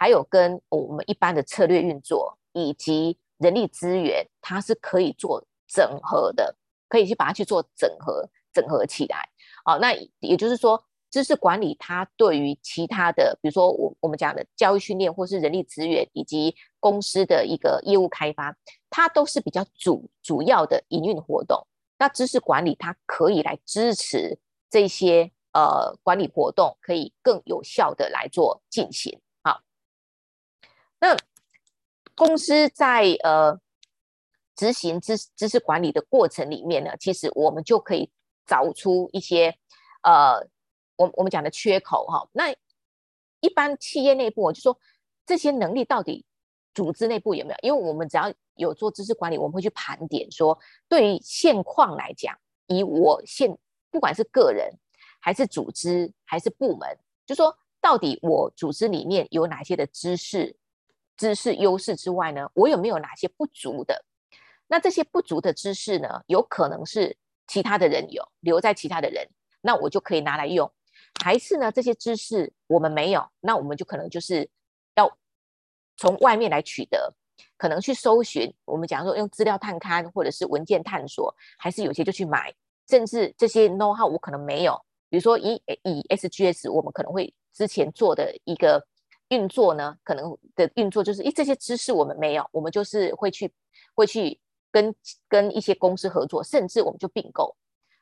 [0.00, 6.56] 还有跟我们一般的策略运作以及人力资源，它是可以做整合的，
[6.88, 9.28] 可以去把它去做整合，整合起来。
[9.62, 18.56] 好，那也就是说，知识管理它对于其他的，比如说我我们讲的教育训练，或是人力资源以及公司的一个业务开发，
[18.88, 21.62] 它都是比较主主要的营运活动。
[21.98, 24.38] 那知识管理它可以来支持
[24.70, 29.20] 这些呃管理活动，可以更有效的来做进行。
[31.00, 31.16] 那
[32.14, 33.58] 公司在呃
[34.54, 38.10] 执行知知识管理的过程里面呢，其实我们就可以
[38.46, 39.56] 找出一些
[40.02, 40.46] 呃，
[40.96, 42.28] 我我们讲的缺口哈。
[42.32, 42.54] 那
[43.40, 44.78] 一般企业内部，我就说
[45.24, 46.26] 这些能力到底
[46.74, 47.58] 组织内部有没有？
[47.62, 53.56] 因为我们只要有做知识管理，我们会去盘点说，对于现况来讲，以我现
[53.90, 54.70] 不管是个人
[55.20, 60.54] 还是组织还是部门，就说到底我组织里面有哪些的知识。
[61.20, 64.02] 知识优势之外呢，我有没有哪些不足的？
[64.66, 67.14] 那这些不足的知识呢，有可能是
[67.46, 69.28] 其他的人有，留在其他的人，
[69.60, 70.72] 那我就可以拿来用。
[71.22, 74.48] 还是呢，这些知识我们没有，那我们就可能就是
[74.94, 75.14] 要
[75.98, 77.12] 从外面来取得，
[77.58, 78.50] 可能去搜寻。
[78.64, 82.50] 我们讲说用资料探勘或者是文件探索，还是有些就去买。
[82.88, 84.74] 甚至这些 know how 我可能没有，
[85.10, 88.82] 比如说以以 SGS，我们可能会之前做的一个。
[89.30, 93.52] 运作呢，可能的运作就是，诶，这些知识我们没有，我们就是会去，
[93.94, 94.38] 会去
[94.70, 94.94] 跟
[95.28, 97.54] 跟一些公司合作，甚至我们就并购，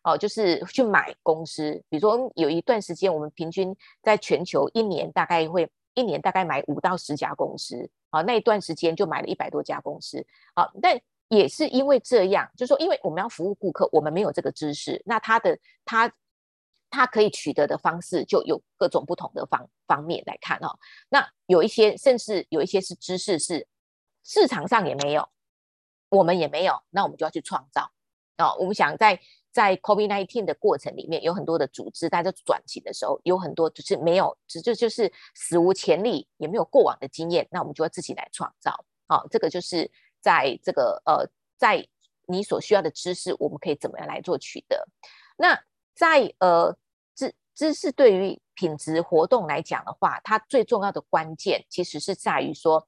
[0.02, 1.72] 哦，就是去买公司。
[1.88, 16.10] 比如说有一段时间，我们平均在全球一年大概会一年大概买五到十家公司，啊，那一段时间就买了一百多家公司，啊，但也是因为这样，就是说因为我们要服务顾客，我们没有这个知识，那他的他。
[16.90, 20.78] 它可以取得的方式就有各种不同的方方面来看哦。
[21.10, 23.66] 那有一些甚至有一些是知识是
[24.24, 25.28] 市场上也没有，
[26.08, 27.90] 我们也没有，那我们就要去创造
[28.38, 28.56] 哦。
[28.58, 29.20] 我们想在
[29.52, 38.84] 在 COVID-19 的过程里面，有很多的组织在这转型的时候，有很多就是没有，就就就是史无前例，也没有过往的经验，那我们就要自己来创造。
[39.06, 41.28] 好，这个就是在这个呃，
[41.58, 41.86] 在
[42.26, 44.86] 你所需要的知识，我们可以怎么样来做取得？
[45.36, 45.60] 那。
[45.98, 46.72] 在呃
[47.16, 52.86] 知知识对于品质活动来讲的话，它最重要的关键其实是在于说，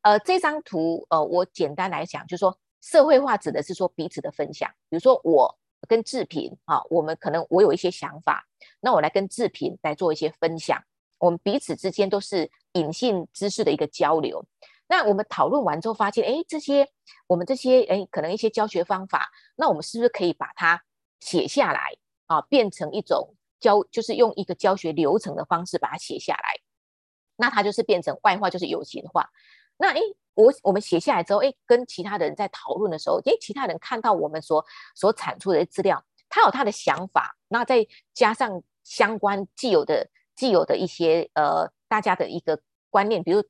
[0.00, 5.54] 呃这张图呃我简单来讲就是说社会化指的是说彼此的分享，比如说我
[5.86, 8.42] 跟志平啊，我们可能我有一些想法，
[8.80, 10.82] 那我来跟志平来做一些分享，
[11.18, 14.42] 我们彼此之间都是隐性知识的一个交流。
[14.88, 16.88] 那我们讨论完之后发现，哎这些
[17.26, 20.82] 我们这些哎可能一些教学方法，那我们是不是可以把它
[21.20, 21.94] 写下来？
[22.26, 26.48] 啊，变成一种教，就是用一个教学流程的方式把它写下来。
[27.36, 29.28] 那它就是变成外化，就是有形化。
[29.76, 30.00] 那诶，
[30.34, 34.64] 我我们写下来之后，诶，跟其他人在讨论的时候，诶，其他人看到我们所
[34.94, 42.58] 所产出的资料，他有他的想法，那再加上相关既有的既有的一些呃，大家的一个
[42.88, 43.44] 观念，比如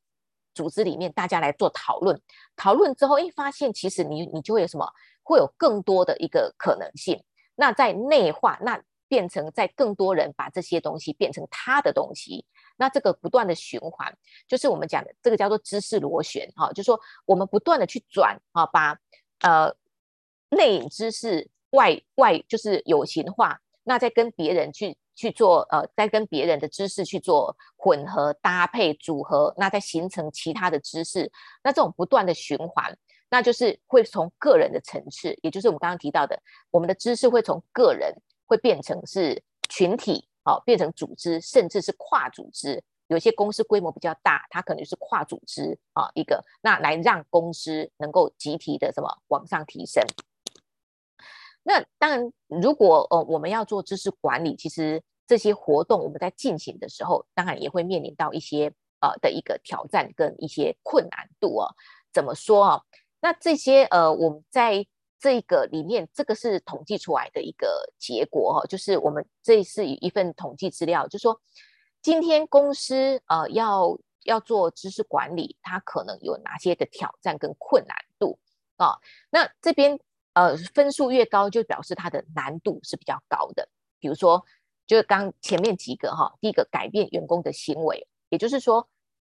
[0.53, 2.21] 组织里面大家来做讨论，
[2.57, 4.85] 讨论之后，诶，发现其实你你就会有什么，
[5.23, 7.23] 会有更多的一个可能性。
[7.57, 12.47] 那在内化，那变成在更多人把这些东西变成他的东西。
[12.77, 14.15] 那这个不断的循环，
[14.47, 18.99] 就是我们讲的这个叫做知识螺旋哈，就是说我们不断的去转啊，把
[19.41, 19.75] 呃
[20.51, 31.33] 内隐知识外外就是有形化，那再跟别人去去做呃，再跟别人的知识去做混合搭配组合，那再形成其他的知识，
[31.65, 32.95] 那这种不断的循环，
[33.29, 38.15] 那就是会从个人的层次，也就是我们刚刚提到的，我们的知识会从个人
[38.47, 40.29] 会变成是群体。
[40.49, 42.81] 好，变成组织，甚至是跨组织。
[43.09, 50.05] 有些公司规模比较大，它可能是跨组织啊，一个那来让公司能够集体的什么往上提升。
[51.65, 61.67] 那当然，如果呃我们要做知识管理，其实这些活动我们在进行的时候，当然也会面临到一些呃的一个挑战跟一些困难度哦。
[62.13, 62.83] 怎么说啊？
[63.27, 64.87] 那这些呃我们在。
[65.19, 71.41] 这个里面，这个是统计出来的一个结果哈，就是我们这是一份统计资料，就是说
[72.03, 78.39] 今天公司呃要要做知识管理，它可能有哪些的挑战跟困难度
[78.77, 78.99] 啊？
[79.31, 79.99] 那这边
[80.35, 83.67] 呃分数越高，就表示它的难度是比较高的。
[83.99, 84.45] 比如说，
[84.87, 88.87] 就是刚前面几个哈，第一个改变员工的行为，也就是说，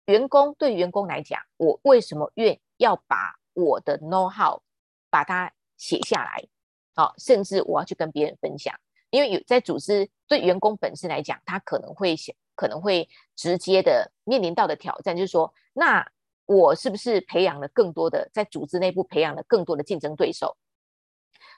[0.06, 4.60] 员工对员工来讲，我为什么愿要把我的 know how
[5.08, 6.46] 把它写下来，
[6.94, 8.78] 好，甚至我要去跟别人分享，
[9.08, 16.06] 因为有在组织对员工本身来讲，他可能会想，可能会直接的面临到的挑战，就是说，那
[16.44, 20.54] 我是不是培养了更多的在组织内部培养了更多的竞争对手？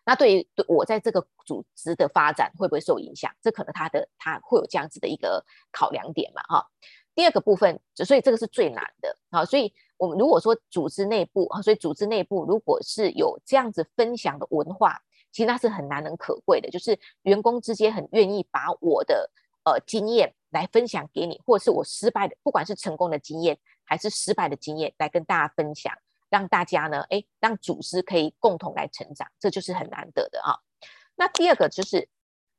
[0.05, 3.35] 那对于对我在这个组织的发展会不会受影响？
[3.43, 6.65] 这可能他的他会有这样子的一个考量点嘛，哈。
[7.17, 9.75] 第二个部分，所以这个是最难的，好，所以。
[9.99, 14.99] 我们如果说组织内部啊，所以组织内部如果是有这样子分享的文化，
[15.33, 16.71] 其实那是很难能可贵的。
[16.71, 19.31] 就是员工之间很愿意把我的
[19.65, 25.93] 呃经验来分享给你，或者是我失败的，不管是成功的经验还是失败的经验，来跟大家分享，
[26.31, 30.57] 让大家呢，哎，让组织可以共同来成长，这就是很难得的啊。
[31.17, 32.09] 那第二个就是，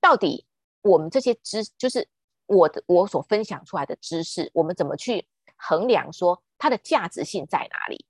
[0.01, 0.45] 到底
[0.81, 2.09] 我们这些知，就是
[2.47, 5.25] 我的我所分享出来的知识，我们怎么去
[5.55, 6.43] 衡量说？
[6.59, 8.05] 它的价值性在哪里？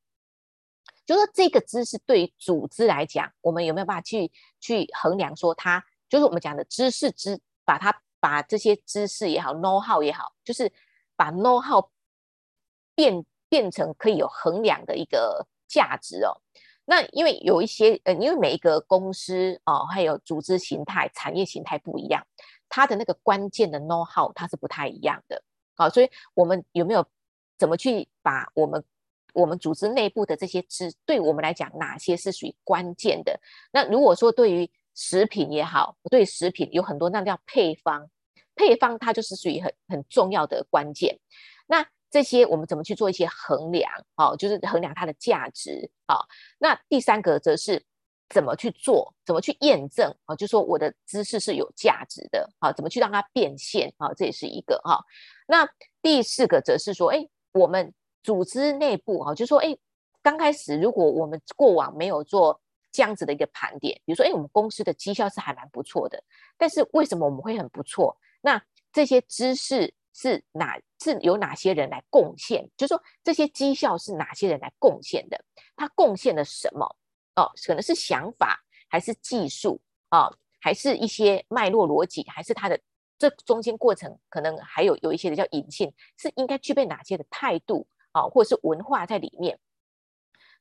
[1.06, 5.36] 就是说这个知识对于组织来讲，我们有没有办法去去衡量？
[5.36, 10.72] 说它就是我们讲的知识知，把它把这些知识也好，know how 也好，就是
[11.16, 11.90] 把 know how
[12.94, 16.42] 变变成可以有衡量的一个价值哦。
[16.86, 22.24] 那因为有一些呃，因为每一个公司哦，还有组织形态、产业形态不一样，
[22.68, 25.42] 它的那个关键的 know how 它是不太一样的。
[25.76, 27.04] 好，所以我们有没有？
[27.60, 28.84] 怎么去把我们
[29.34, 33.40] 我们组织内部的这些知，对我们来讲哪些是属于关键的？
[33.72, 38.10] 那如果说对于食品也好，对食品有很多那叫配方，
[38.56, 41.20] 配方它就是属于很很重要的关键。
[41.68, 43.92] 那这些我们怎么去做一些衡量？
[44.16, 45.92] 哦，就是衡量它的价值。
[46.08, 46.26] 好，
[46.58, 47.86] 那第三个则是
[48.30, 50.12] 怎么去做，怎么去验证？
[50.26, 52.50] 啊，就说我的知识是有价值的。
[52.60, 53.94] 好，怎么去让它变现？
[53.98, 55.00] 啊，这也是一个哈。
[55.48, 55.70] 那
[56.02, 57.30] 第四个则是说，哎。
[57.60, 57.94] 我们
[58.24, 59.78] 组织内部哈，就说哎，
[60.22, 62.60] 刚开始如果我们过往没有做
[62.92, 66.24] 这样子的一个盘点，比如说哎，我们公司的绩效是还蛮不错的，
[66.58, 68.18] 但是为什么我们会很不错？
[68.42, 68.62] 那
[68.94, 72.68] 这些知识是哪是由哪些人来贡献？
[72.78, 75.40] 就说这些绩效是哪些人来贡献的？
[75.76, 76.96] 他贡献了什么？
[77.36, 79.80] 哦，可能是想法，还是技术
[80.10, 80.30] 啊，
[80.60, 82.80] 还是一些脉络逻辑，还是他的？
[83.20, 89.60] 这中间过程可能还有有一些的叫隐性，是应该具备哪些的态度啊，或者是文化在里面？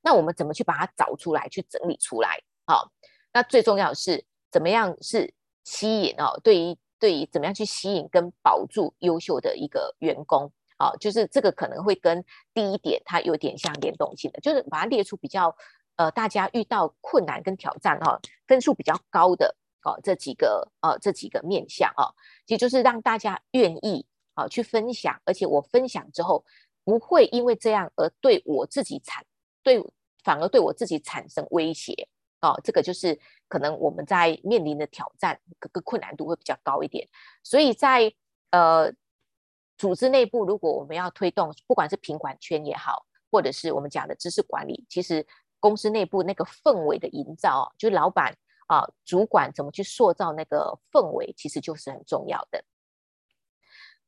[0.03, 2.43] 那我们怎么去把它找出来，去整理出来？
[2.67, 2.91] 好，
[3.33, 5.33] 那最重要的是怎么样是
[5.65, 6.39] 吸引哦？
[6.43, 15.57] 对于对于怎么样去吸引跟保住优秀的一个员工啊，就是这个可能会跟第一点它有点像联动性的，就是把它列出比较
[15.95, 19.57] 呃大家遇到困难跟挑战哈，分数比较高的。
[19.85, 22.11] 哦，这几个呃，这几个面向啊，
[22.47, 24.05] 其实就是让大家愿意
[24.35, 26.45] 啊去分享，而且我分享之后
[26.85, 29.25] 不会因为这样而对我自己产
[29.63, 29.83] 对，
[30.25, 32.09] 反而对我自己产生威胁
[32.41, 32.59] 哦。
[32.65, 37.07] 这个就是可能我们在面临的挑战，各个困难度会比较高一点。
[37.43, 38.13] 所以在
[38.51, 38.93] 呃
[39.77, 45.25] 组织内部，如果我们要推动，不管是品管圈也好，或者是我们讲的知识管理，其实
[45.61, 48.37] 公司内部那个氛围的营造，就老板
[48.69, 52.63] 啊、主管怎么去塑造那个氛围，其实就是很重要的。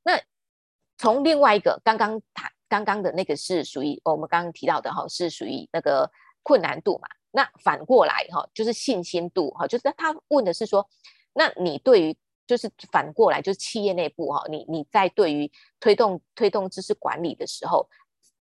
[0.05, 0.21] 那
[0.97, 6.09] 从另外一个刚刚谈刚刚的那个是属于我们刚刚提到的哈，是属于那个
[6.43, 7.09] 困难度嘛。
[7.33, 10.89] 那反过来哈，就是信心度哈，就是他问的是说，
[11.33, 17.89] 那你对于就是反过来，就是企业内部哈，你你在对于推动推动知识管理的时候，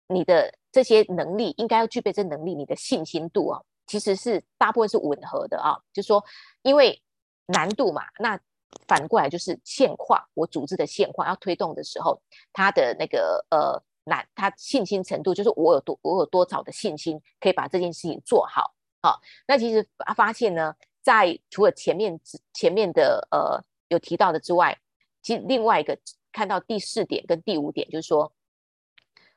[0.08, 5.76] 你的这些能力应该要具备这能力，你的信心度啊，其实是大部分是吻合的啊。
[5.92, 6.24] 就是说，
[6.62, 7.02] 因为
[7.48, 8.40] 难度嘛，那
[8.88, 12.22] 反过来就是现况，我组织的现况要推动的时候，
[12.54, 19.16] 他的那个呃难，他信心程度就是我有多我有多少的信心可以把这件事情做好啊。
[19.48, 22.20] 那其实发现呢，在除了前面
[22.54, 23.64] 前面的呃。
[23.90, 24.78] 有提到的之外，
[25.22, 25.98] 其实另外一个
[26.34, 28.34] 看到第四点跟第五点，就是说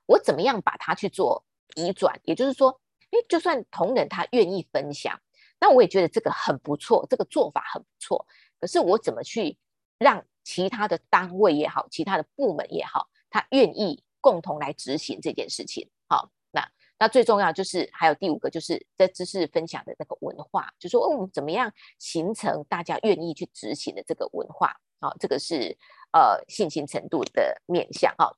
[0.07, 1.44] 我怎么样把它去做
[1.76, 2.80] 移转，也就是说，
[3.11, 5.20] 诶，就算同仁他愿意分享，
[5.61, 8.26] 那我也觉得这个很不错，这个做法很不错。
[8.61, 9.56] 可是我怎么去
[9.98, 15.88] 让其他的单位也好，其他的部门也好，他愿意共同来执行这件事情？
[16.08, 24.76] 好，那那最重要就是还有第五个，就是在知识分享的那个文化，就是说，我们怎么样形成大家愿意去执行的这个文化？
[25.00, 25.76] 好，这个是
[26.12, 28.14] 呃信心程度的面向。
[28.18, 28.36] 哈，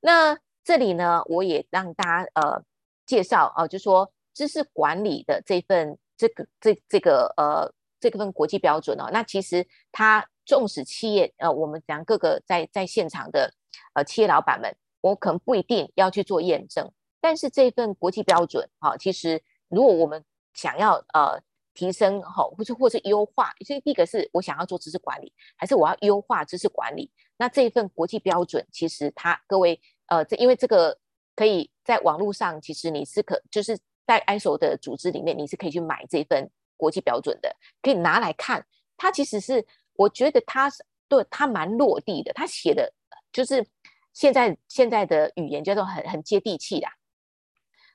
[0.00, 2.62] 那这里呢，我也让大家呃
[3.10, 13.52] 介绍啊，就是说知识管理的这份这个这这个呃这份国际标准哦，那其实它纵使企业呃，我们讲各个在在现场的
[13.94, 16.88] 呃企业老板们，我可能不一定要去做验证。
[17.20, 21.42] 但是这份国际标准，哈，其实如果我们想要呃
[21.74, 27.10] 提升哈，或是或是优化，所以第一个是我想要做知识管理，还是我要优化知识管理？
[27.36, 30.96] 那这一份国际标准，其实它各位呃，这因为这个
[31.34, 38.66] 可以在网络上，其实你是可就是在 ISO 的组织里面，你是可以去买这份国际标准的，可以拿来看。
[38.96, 42.92] 它其实是我觉得它是对它蛮落地的，它写的
[43.32, 43.66] 就是
[44.12, 46.86] 现在现在的语言叫做很很接地气的。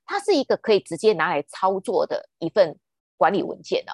[0.06, 2.78] 它是一个可以直接拿来操作的一份
[3.18, 3.94] 管理文件哦。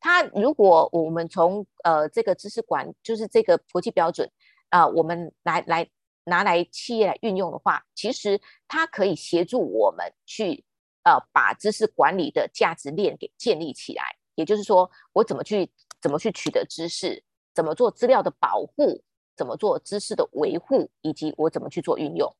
[0.00, 4.30] 它如果我们从呃这个知识管，就是这个国际标准
[4.68, 5.88] 啊、呃，我们来来
[6.28, 10.64] 拿来企业来运用的话，其实它可以协助我们去
[11.04, 14.04] 呃把知识管理的价值链给建立起来。
[14.34, 15.68] 也就是说，我怎么去
[16.00, 19.02] 怎么去取得知识，怎么做资料的保护，
[19.36, 22.32] 怎么做知识的维护，以及我怎么去做运用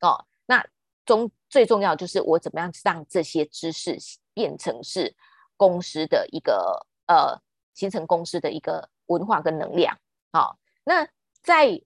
[0.00, 0.26] 哦。
[0.46, 0.66] 那
[1.04, 3.96] 中最重要就是我怎么样让这些知识
[4.34, 5.14] 变成是
[5.56, 7.40] 公司的一个呃，
[7.74, 9.96] 形成公司的一个文化跟能量。
[10.32, 11.08] 好，那
[11.42, 11.80] 在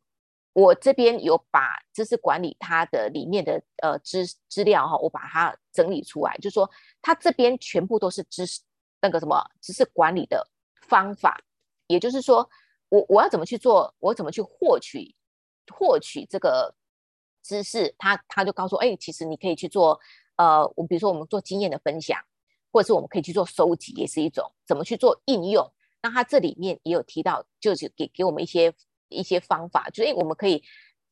[0.53, 6.71] 我这边有把知识管理它的里面的呃资资料哈，我把它整理出来，就是说
[7.01, 8.61] 它这边全部都是知识
[9.01, 10.47] 那个什么知识管理的
[10.83, 11.41] 方法，
[11.87, 12.49] 也就是说
[12.89, 15.15] 我我要怎么去做，我怎么去获取
[15.73, 16.75] 获取这个。
[17.43, 19.99] 知识，他他就告诉，哎，其实你可以去做，
[20.37, 22.21] 呃，我比如说我们做经验的分享，
[22.71, 25.73] 或者是我们可以去做收集，也是一种怎么去做应用。
[26.03, 28.75] 那它这里面也有提到，就是给给我们一些
[29.11, 30.63] 一些方法，就是我们可以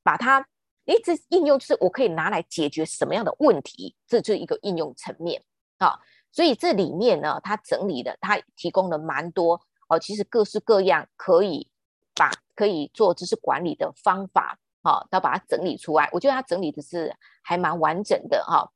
[0.03, 0.41] 把它，
[0.87, 5.43] 哎，这应用就是我可以拿来解决什么样的问题，这就是一个应用层面
[5.79, 5.99] 啊。
[6.31, 11.71] 所以这里面呢，它整理的，它提供了蛮多哦，其实各式各样可以
[12.15, 14.59] 把可以做知识管理的方法。
[14.83, 16.09] 好，要把它整理出来。
[16.13, 18.71] 我觉得它整理的是还蛮完整的哈。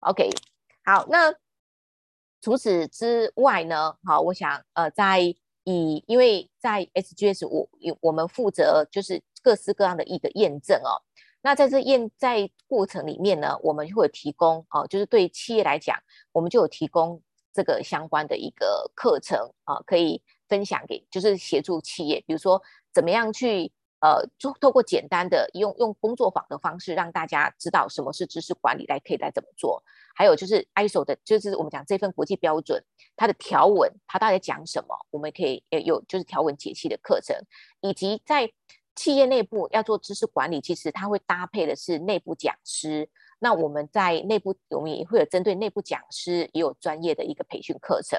[0.00, 0.28] OK，
[0.84, 1.32] 好，那
[2.42, 3.96] 除此之外呢？
[4.04, 5.34] 好，我想呃，在
[5.66, 7.68] 以因为在 SGS 我
[8.00, 10.96] 我们负责就是各式各样的一个验证哦。
[11.42, 15.98] 那在这验在过程里面呢，我们就会提供哦，就是对企业来讲，
[16.32, 22.62] 我们就有提供这个相关的一个课程啊，可以分享给就是协助企业，比如说
[22.94, 23.70] 怎么样去。
[24.06, 29.82] 呃，就透过简单的用用工作坊的方式，让大家知道什么是知识管理，来可以来怎么做。
[30.14, 32.80] 还有就是 ISO 的，就是我们讲这份国际标准，
[33.16, 37.36] 它的条文它到底讲什么，我们可以有就是条文解析的课程，
[37.80, 38.48] 以及在
[38.94, 43.10] 企业内部要做知识管理，其实它会搭配的是内部讲师。
[43.40, 48.18] 那我们在内部，我们也会有针对内部讲师也有专业的一个培训课程。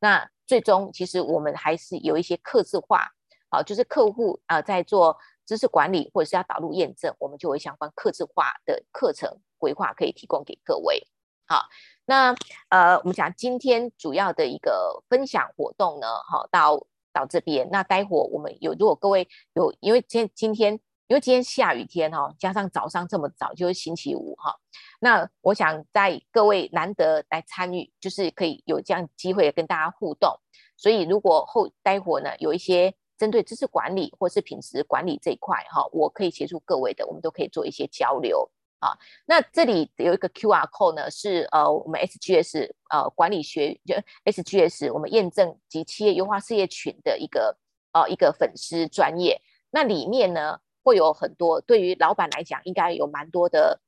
[0.00, 3.12] 那最终其实我们还是有一些客制化。
[3.56, 11.02] 好，就是客户啊、在做知识管理或者是要导入验证，我们就会相关客制化的课程规划可以提供给各位。
[11.46, 11.62] 好，
[12.04, 12.36] 那
[12.68, 20.74] 呃，我们讲今天主要的一个分享活动呢，好，到到这边，那待会我们有，如果各位有，因为今今天
[21.06, 24.54] 因为今天下雨天哈，加上早上这么早就是星期五哈，
[25.00, 30.38] 那我想在各位难得来参与，就是可以有这样机会跟大家互动。
[30.76, 38.48] 所以如果后待会呢有一些针对知识管理或是品质管理这一块哈，我可以协助各位的，我们都可以做一些交流
[38.78, 38.96] 啊。
[39.24, 43.94] 那这里有一个 QR code 呢，是呃我们 SGS 呃管理学就
[44.24, 47.56] SGS 我们验证及企业优化事业群的一个
[47.92, 49.40] 呃一个粉丝专业，
[49.70, 50.60] 那里面呢。
[50.86, 53.80] 会有很多对于老板来讲，应该有蛮多的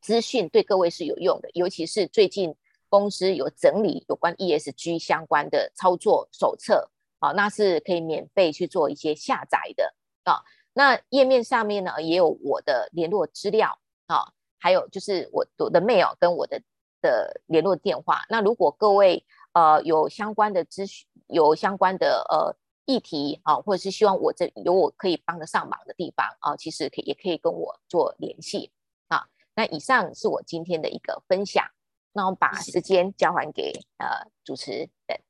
[0.00, 2.56] 资讯对各位是有用的，尤其是最近
[2.88, 6.90] 公司有整理有关 ESG 相关的操作手册，
[7.22, 9.94] 啊，那是可以免费去做一些下载的
[10.24, 10.42] 啊。
[10.74, 14.26] 那页面上面呢也有我的联络资料啊，
[14.58, 16.60] 还有就是我我的 mail 跟我的
[17.00, 18.22] 的联络电话。
[18.28, 22.54] 那如果各位呃有相关的咨询，有相关的呃。
[22.84, 28.72] 议题啊，或者是希望我这有我可以帮得上忙的地方啊，其实可以也可以跟我做联系
[29.06, 29.24] 啊。
[29.54, 31.64] 那以上是我今天的一个分享，
[32.12, 35.20] 那我把时间交还给呃主持人。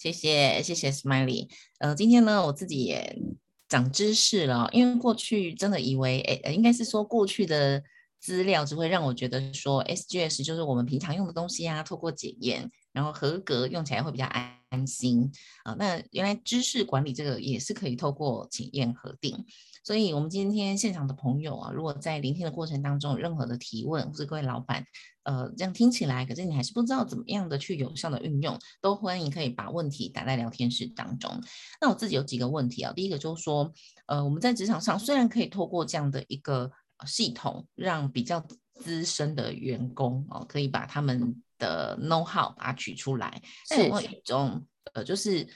[0.00, 1.46] 谢谢谢谢 Smiley。
[1.78, 3.18] 呃，今天呢，我自己也
[3.68, 7.82] 长知识了，因为过去真的以为，诶，应该是说过去的
[8.18, 15.30] 资料只会让我觉得说 SGS 就是我们平常用的东西啊，透过检验，然后合格，用起来会比较安安心
[15.64, 15.76] 啊。
[15.78, 19.44] 那原来知识管理这个也是可以透过检验核定。
[19.82, 24.84] 所以，我们今天现场的朋友啊，如果在聆听的过程当中有任何的提问，或者各位老板，
[25.22, 31.40] 呃，这样听起来，可是你还是不知道怎么样的去有效的运用，都欢迎可以把问题打在聊天室当中。
[31.80, 33.72] 那我自己有几个问题啊，第一个就是说，
[34.06, 36.70] 呃，我们在职场上虽然可以透过这样的一个
[37.06, 45.46] 系统，让比较资深的员工哦，可以把他们的 know how 把它取出来，是有一种呃，就是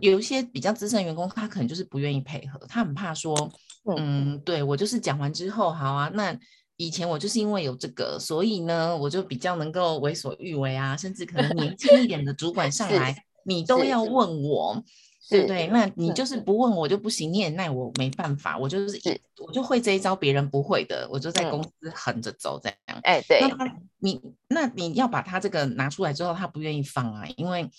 [0.00, 3.52] 有一些比较资深员工，他可能就是不愿意配合，他很怕说，
[3.96, 6.36] 嗯，对我就是讲完之后，好啊，那
[6.76, 13.14] 以前我就是因为有这个，所以呢，我就比较能够为所欲为啊，甚至可能年轻一点的主管上来，
[13.44, 14.82] 你都要问我。
[15.30, 19.00] 对不对，那你就是不问我就不行，你也奈我没办法，我就是
[19.38, 23.00] 我就会这一招，别人不会的，我就在公司横着走这样。
[23.04, 27.70] 哎、嗯，对，那他你那你要把他这个拿出来之后，他不愿意放啊，因为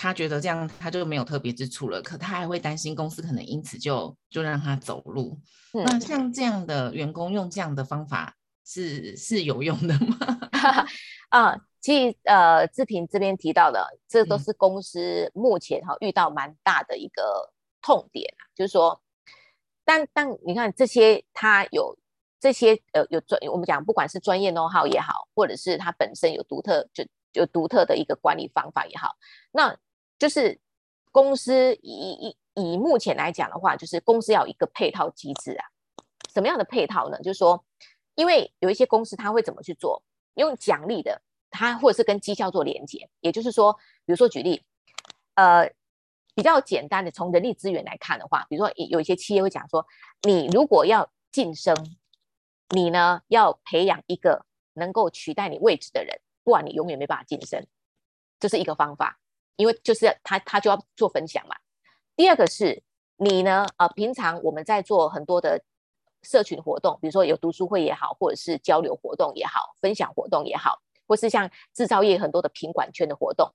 [0.00, 5.38] 他觉得这样他就没有特别之处了，可他还会担心公司可能因此就就让他走路。
[5.74, 8.34] 嗯、那像这样的员工用这样的方法
[8.64, 10.16] 是是有用的吗？
[11.28, 11.60] 啊。
[11.82, 19.00] 其实，呃，志平这边提到的，这都是公司目前哈遇到蛮大的一个痛点，啊、就是说，
[19.82, 21.96] 但但你看这些，他有
[22.38, 29.16] 这些呃有专，我们讲不管是专业 know-how 也好，或者是他本身有独特就有独特的一个管理方法也好，
[29.50, 29.74] 那
[30.20, 30.56] 就是
[31.10, 35.66] 公司以以以目前来讲的话，就是公司要一个配套机制啊，
[36.32, 37.18] 什么样的配套呢？
[37.18, 37.64] 就是说，
[38.14, 40.00] 因为有一些公司他会怎么去做，
[40.34, 41.20] 用奖励的。
[41.52, 43.72] 它或者是跟绩效做连接，也就是说，
[44.06, 44.64] 比如说举例，
[45.34, 45.68] 呃，
[46.32, 49.84] 比较简单的从人力资源来看的话，比如说有一些企业会讲说，
[50.22, 51.74] 你如果要晋升，
[52.68, 57.66] 你呢要培养一个能够取代你位置的人，不然你永远没办法晋升，
[58.38, 59.18] 这是一个方法，
[59.56, 61.56] 因为就是他他就要做分享嘛。
[62.16, 62.82] 第二个是
[63.16, 65.62] 你呢，呃，平常我们在做很多的
[66.22, 70.80] 社群活动，比如说有读书会也好，或者是交流活动也好，分享活动也好。
[71.06, 73.52] 或是像制造业很多的品管圈的活动，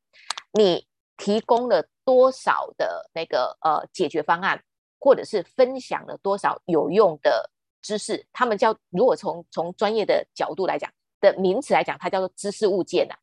[0.51, 0.85] 你
[1.15, 4.61] 提供了多少的那个呃解决方案，
[4.99, 7.49] 或者是分享了多少有用的
[7.81, 8.27] 知识？
[8.33, 10.91] 他们叫如果从从专业的角度来讲
[11.21, 13.15] 的名词来讲，它叫做知识物件呐、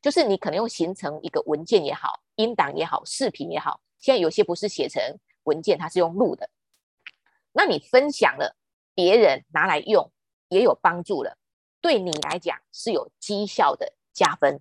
[0.00, 5.02] 就是你可能用形成一个文件也好，音档也好，视频也好，现在有些不是写成
[5.44, 6.48] 文件，它是用录的，
[7.52, 8.56] 那你分享了，
[8.94, 10.10] 别人拿来用
[10.48, 11.36] 也有帮助了。
[11.82, 14.60] 对你来讲是有绩效的加分，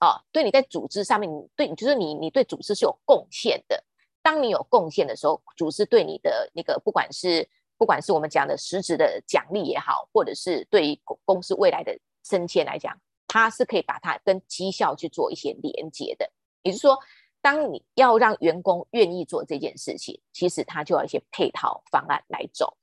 [0.00, 3.84] 哦，对你在组织上面，你对，就是你，你对组织是有贡献的。
[4.22, 12.96] 当你有贡献的时候，组织对你的那个，不管是不管是我们讲的实质的奖励也好，或者是对于公公司未来的升迁来讲，
[13.28, 16.28] 它是可以把它跟绩效去做一些连接的。
[16.62, 16.98] 也就是说，
[17.40, 22.76] 当你要让员工愿意做这件事情，其实他就要一些配套方案来走。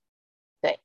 [0.61, 0.79] 对，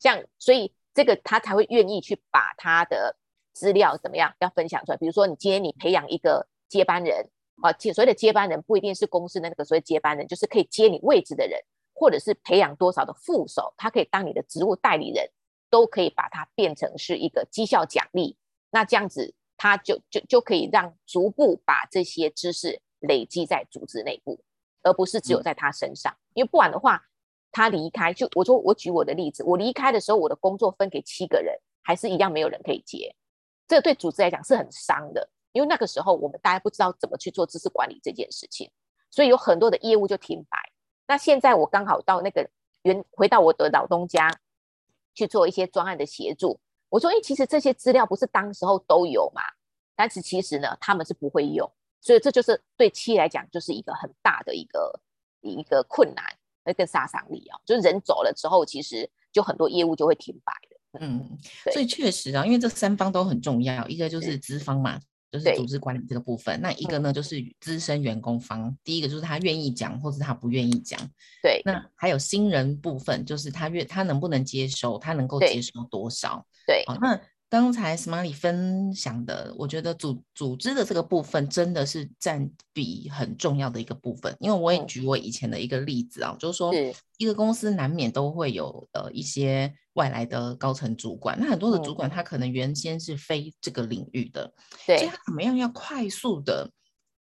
[0.00, 0.74] 像所以。
[0.94, 3.16] 这个他才会愿意去把他的
[3.54, 4.98] 资料怎么样要分享出来。
[4.98, 7.30] 比如说，你今天你培养一个接班人
[7.62, 11.58] 啊，所谓的接班人不一定是公司的那个所谓接班人，就是可以接你位置的人，
[11.94, 15.26] 或者是培养多少的副手，他可以当你的职务代理人，
[15.70, 18.36] 都可以把它变成是一个绩效奖励。
[18.74, 24.40] 那这样子，他就就就可以让逐步把这些知识累积在组织内部，
[24.82, 26.16] 而不是只有在他身上。
[26.32, 27.00] 因为不然的话，
[27.50, 33.14] 他离开，就我说我举我的例子，我离开的时候，我的工作分给七个人，还是一样没有人可以接，
[33.68, 38.70] 这对组织来讲是很伤的，因为那个时候我们大家不知道怎么去做知识管理这件事情，
[39.10, 40.58] 所以有很多的业务就停摆。
[41.06, 42.48] 那现在我刚好到那个
[42.84, 44.34] 原回到我的老东家
[45.14, 46.58] 去做一些专案的协助，
[46.92, 49.40] 我说，哎，其实这些资料不是当时候都有嘛，
[49.96, 51.66] 但是其实呢，他们是不会用，
[52.02, 55.00] 所以这就是对企业来讲就是一个很大的一个
[55.40, 56.22] 一个困难。
[56.64, 61.00] 那个杀伤力啊，就是人走了之后，其实就很多业务就会停摆的。
[61.04, 61.36] 嗯，
[61.72, 65.00] 所以确实啊，因为这三方都很重要，一个就是资方嘛，
[65.32, 68.76] 就是组织管理这个部分；那一个呢，就是资深员工方。
[68.84, 71.00] 第一个就是他愿意讲，或是他不愿意讲。
[71.42, 71.62] 对。
[71.64, 76.46] 那还有新人部分，就是他愿他能不能接受，他能够接受多少？
[76.66, 76.84] 对。
[76.86, 77.18] 好，那。
[77.52, 84.34] 刚才 Smiley 分享的，我觉得组组织的这个部分真的是占比很重要的一个部分。
[84.40, 86.72] 因为我也举我以前的一个例子啊，嗯、就是说
[87.18, 92.22] 一个公司难免都会有呃一些外来的高层主管，那很多的主管他。
[92.22, 94.52] 可能原先是非这个领域的，
[94.86, 96.70] 对、嗯，所以他怎么样要快速的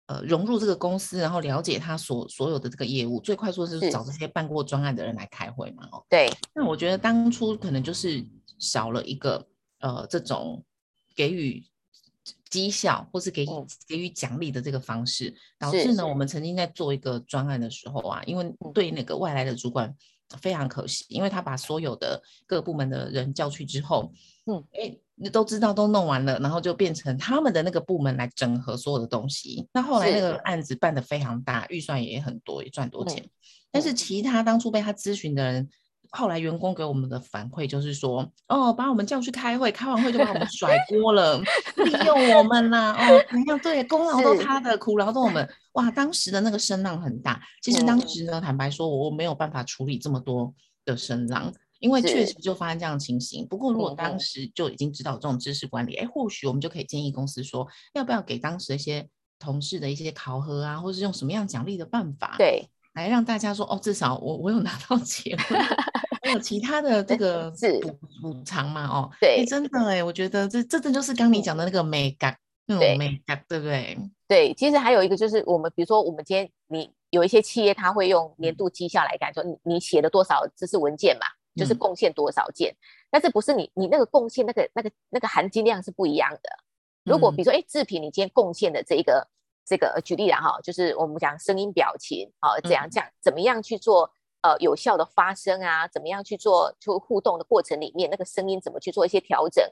[0.07, 6.30] 呃融入这个公司，然后了解他所所有的这个业务，最快速的是找这些办过专案的人来开会嘛，哦，对。
[6.53, 8.26] 那我觉得当初可能就是
[8.59, 9.47] 少了一个。
[9.84, 10.63] 呃，这种
[11.15, 11.65] 给予
[12.51, 13.47] 绩效或是给予
[13.88, 19.91] 给予奖励的这个方式，导致呢，我们曾经在做一个专案的时候啊，因为对那个外来的主管
[20.38, 24.11] 非常可惜，因为他把所有的各个部门的人叫去之后，
[24.45, 29.67] 嗯，哎，你都知道都弄完了，然后就变成他们的那个部门来整合所有的东西。
[29.73, 33.29] 那后来那个案子办得非常大，预算也很多，也赚多钱，
[33.71, 35.69] 但是其他当初被他咨询的人。
[36.12, 41.39] 后来员工给我们的反馈就是说，哦，把我们叫去开会，开完会就把我们甩锅了，
[41.78, 43.57] 利用我们啦，哦，怎样？
[43.59, 45.47] 对，功劳都他的，苦劳都我们。
[45.74, 47.41] 哇，当时的那个声浪很大。
[47.62, 50.53] 其实当时呢，坦白说，我没有办法处理这么多
[50.84, 51.49] 的声浪，
[51.80, 53.47] 因为确实就发生这样的情形。
[53.47, 59.07] 不过如果当时就已经知道这种知识管理，哎，或许我们就可以建议公司说，要不要给当时一些
[59.39, 65.38] 同事的一些考核啊，或是用什么样奖励的办法，对，来让大家说，哦，至少我我有拿到 钱。
[66.24, 67.50] 还有其他的这个
[67.82, 68.86] 补补偿嘛？
[68.88, 72.38] 哦，对，欸、真的哎，我觉得这这这就是刚你讲的那个美感，
[72.68, 73.98] 那种美感，对不对？
[74.28, 81.26] 对，其实还有一个就是我们，比如说我们今天你有一些企业，他会用年度绩效来感说你你写了多少知识文件嘛，
[81.56, 82.78] 就是贡献多少件，嗯、
[83.10, 86.50] 但是不是你你那个贡献那个那个那个含金量是不一样的。
[87.04, 89.28] 如果比如说哎，志平你今天贡献的这一个
[89.66, 94.12] 这个举例了哈，就是我们讲声音表情啊，怎样讲怎么样去做？
[94.43, 96.76] 呃，有效的发声啊，怎么样去做？
[96.80, 99.64] 就互动的过程里面，那个声音怎么去做一些调整？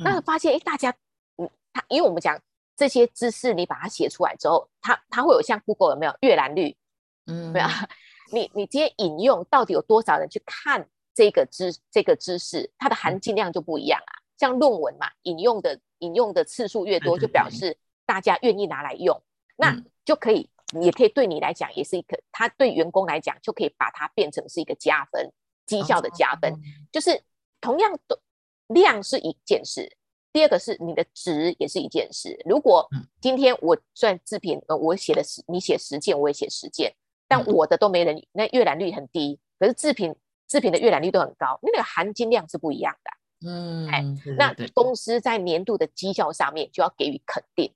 [0.00, 0.94] 嗯、那发现，哎，大家，
[1.38, 2.38] 嗯，他，因为我们讲
[2.76, 6.76] 这些知识，你把它写出来之后，它它会有像 Google 有没有阅览率？
[7.24, 7.70] 嗯，对啊，
[8.30, 14.12] 你你今天引用到底有多少人去看这个知这个知识，它的含金量就不一样啊。
[14.12, 19.24] 嗯、像论文嘛，引用的引用的次数越多，就表示大家愿意拿来用，嗯、
[19.58, 20.48] 那就可以。
[20.82, 25.32] 也可以对你来讲，也是一个，他对员工来讲，就可以把它变成是一个加分，
[25.64, 26.52] 绩效的加分。
[26.92, 27.22] 就是
[27.58, 28.20] 同样的
[28.66, 29.90] 量是一件事，
[30.30, 32.38] 第二个是你的值也是一件事。
[32.44, 32.86] 如果
[33.18, 36.94] 今天我算自评，呃，我写了十，你写十件，我也写十件，
[37.26, 40.14] 但我的都没人，那阅览率很低，可是制品
[40.46, 43.48] 制品的阅览率都很高，那个含金量是不一样的。
[43.48, 44.04] 嗯，哎，
[44.36, 47.72] 那公司在年度的绩效上面就要给予肯定。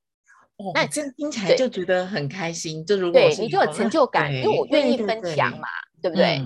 [0.75, 5.67] 那这样听起来就觉得很开心，就如果对你就有成就感，因为我愿意分享嘛，
[6.01, 6.37] 对不对？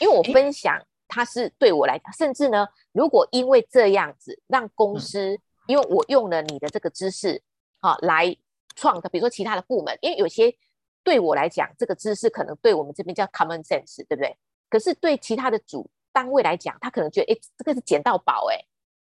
[0.00, 5.36] 因为我分享，它是对我来讲，甚至呢，如果因为这样子让公司，
[5.66, 7.42] 因为我用了你的这个知识
[7.80, 8.36] 啊来
[8.76, 10.54] 创的，比如说其他的部门，因为有些
[11.02, 14.36] 对我来讲，这个知识可能对我们这边叫 common sense，对不对？
[14.68, 18.64] 可是对其他的主单位来讲，他可能觉得，哎，这个是捡到宝，哎，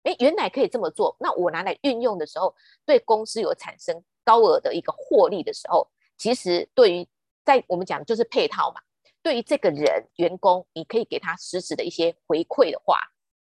[0.04, 2.54] 哎，原来可以这么做，那我拿来运用的时候，
[2.86, 4.04] 对公司有产生。
[4.30, 7.08] 高额的一个获利的时候，其实对于
[7.44, 8.80] 在我们讲就是配套嘛，
[9.24, 13.00] 对于这个人员工，你可以给他实时的一些回馈的话，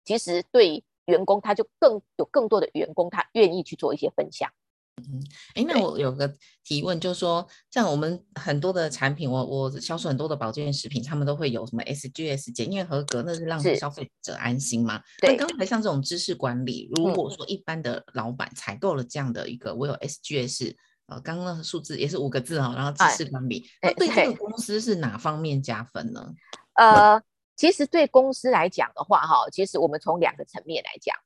[0.05, 4.51] 其实对员工他就更有更多的员工他愿意去做一些分享。
[4.99, 5.23] 嗯，
[5.55, 6.33] 哎，那我有个
[6.63, 15.01] 提问，就是说，像我们很多的产品，我我销售很多的保健食品，他们都会有什么 SGS 检验合格，那是让消费者安心嘛？
[15.21, 15.31] 对。
[15.35, 20.75] 那刚才像这种知识管理，如果说一般的老板采购了这样的一个，我有 SGS，
[21.07, 26.35] 呃，刚刚那个数字也是五个字哈，然后知识管理，那对这个公司是哪方面加分呢？
[26.75, 27.21] 呃，
[27.57, 31.17] 其实对公司来讲的话，哈，其实我们从两个层面来讲，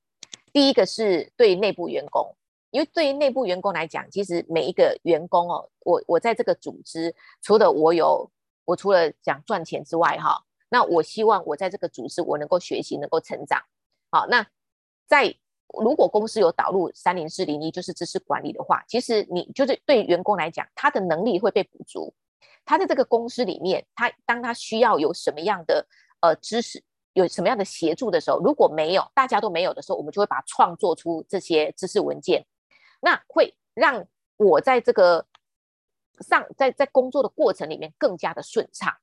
[0.53, 2.37] 第一个是对内部员工。
[2.71, 8.31] 因为对于内部员工来讲，其实每一个员工哦，我我在这个组织，除了我有
[8.65, 13.63] 我除了讲赚钱之外，哈，那我希望我在这个组织我能够学习，能够成长。
[14.11, 14.47] 好，那
[15.07, 15.35] 在
[15.83, 22.13] 如果公司有导入三零四零一就是知识管理的话，其实你就是对员工来讲，他的能力会被补足。
[22.65, 25.87] 他在这个公司里面，他当他需要有什么样的
[26.21, 32.45] 呃知识，有什么样的协助的时候，如果没有大家都没有的时候，我们就会把它创作出这些知识文件，
[33.01, 35.27] 那会让我在这个
[36.21, 38.97] 上在在工作的过程里面更加的顺畅。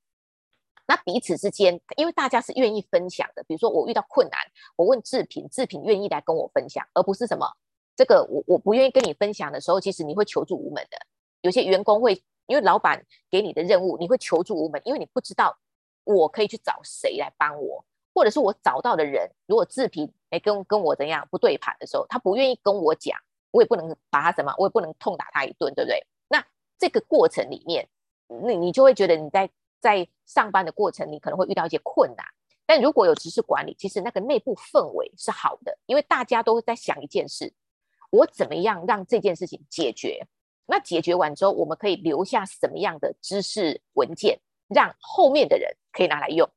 [0.85, 4.37] 那彼此之间，因为大家是愿意分享的，比如说我遇到困难，
[4.75, 7.49] 我问志平，志平愿意来跟我分享，而不是什么
[7.95, 10.97] 这个我我不愿意跟你分享的时候，其实你会求助无门的。
[11.41, 15.57] 有些员工会因为老板给你的任务，你会求助无门，因为你不知道
[16.03, 23.17] 我可以去找谁来帮我，或者是我找到的人，如果志平哎跟跟我怎样不对盘的时候，他不愿意跟我讲，
[23.53, 26.05] 我也不能把他什么，我也不能痛打他一顿，对不对？
[26.27, 26.45] 那
[26.77, 27.87] 这个过程里面，
[28.27, 29.49] 你你就会觉得你在。
[29.83, 32.25] 在上班的过程，你可能会遇到一些困难，
[32.65, 37.53] 但如果有知识管理，其实那个内部氛围是好的，因为大家都在想一件事：
[38.09, 40.25] 我怎么样让这件事情解决？
[40.65, 44.39] 那解决完之后，我们可以留下什么样的知识文件，
[44.69, 46.49] 让后面的人可以拿来用？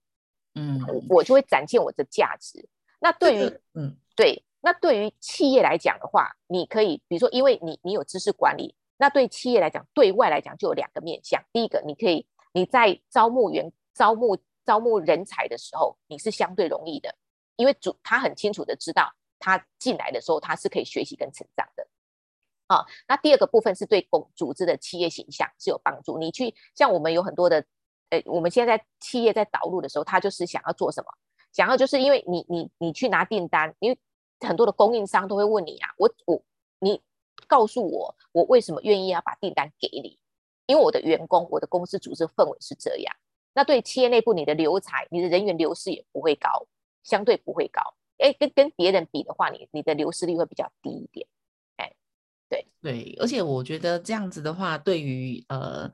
[0.54, 2.64] 嗯，我就会展现我的价值。
[3.00, 11.40] 那对于，嗯，对，那对于企业来讲的话，你可以，比如说，因为你你有知识管理，那对企业来讲，对外来讲就有两个面向。
[11.52, 12.26] 第一个，你可以。
[12.52, 17.14] 你在招募员、招募招募人才的时候，你是相对容易的，
[17.54, 21.86] 因为主他很清楚的知道，他进来的时候他是可以学习跟成长的。
[22.66, 26.18] 啊，那第二个部分是对公组织的企业形象是有帮助。
[26.18, 27.64] 你去像我们有很多的，
[28.10, 31.06] 呃，我们现在企业在导入的时候，他就是想要做什么？
[31.52, 33.98] 想要就是因为你你你去拿订单，因为
[34.40, 36.42] 很多的供应商都会问你啊，我我
[36.80, 37.00] 你
[37.46, 40.18] 告诉我，我为什么愿意要把订单给你？
[40.66, 43.14] 因为我的员工，我的公司组织氛围是这样，
[43.54, 46.66] 那对企业内部你的留才，你的人员流失也不会高，
[47.04, 47.80] 相对不会高。
[48.18, 51.28] 哎，跟跟别人比的话，你你的流失率会比较低一点。
[51.76, 51.94] 哎，
[52.48, 55.88] 对对，而且我觉得这样子的话，对于呃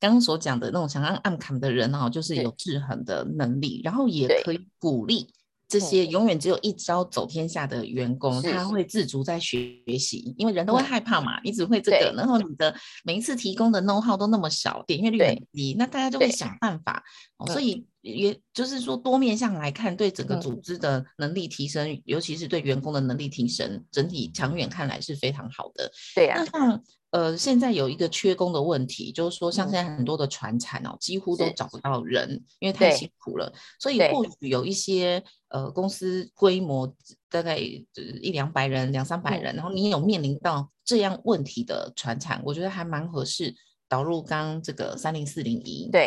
[0.00, 5.32] 刚刚所讲的那种想按按砍的人哈、哦，就是有制衡的能力，然后也可以鼓励。
[5.68, 8.86] 这些永远只有一招走天下的员工，他会。
[8.86, 11.38] 自主在学习，因为人都会害怕嘛。
[11.42, 17.02] 你只会这个，然后你的每一次提供的 know how 都那么少，点阅率很低，那大家就会想办法。
[17.48, 17.84] 所以
[18.14, 25.90] 也就是说，多面向来看，对整个组织的能力提升，尤其是对员工的能力提升，整体长远看来是非常好的。
[26.14, 26.34] 对呀。
[26.36, 33.50] 那像呃，现在有一个缺工的问题，就是说，像现在很多的船产哦，几乎都找不到人，因为太辛苦了。
[33.80, 35.22] 所以或许有一些。
[35.48, 36.92] 呃，公司规模
[37.30, 37.86] 大概一
[38.32, 43.54] 两百人、两三百人，然后你有面临到这样问题的船产，我觉得还蛮合适
[43.88, 46.04] 导入刚刚这个三零四零一，对，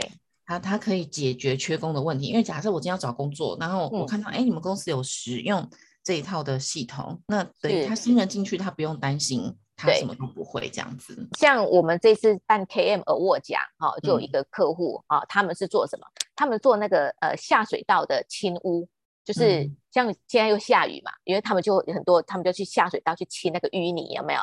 [0.49, 2.25] 它它可以解决缺工的问题。
[2.25, 5.69] 因为假设我今天要找工作，然后我看到哎、嗯，你们公司有使用
[6.03, 11.29] 这一套的系统，那等于他新人进去，他不用担心他什么都不会这样子。
[11.37, 16.07] 像我们这次办 KM Award 奖，哈，就有一个客户啊、嗯，他们是做什么？
[16.35, 18.89] 他们做那个呃下水道的清污。
[19.25, 24.39] 就是像现在又下雨嘛，因为他们就很多，他们就去下水道去清那个淤泥，有没有？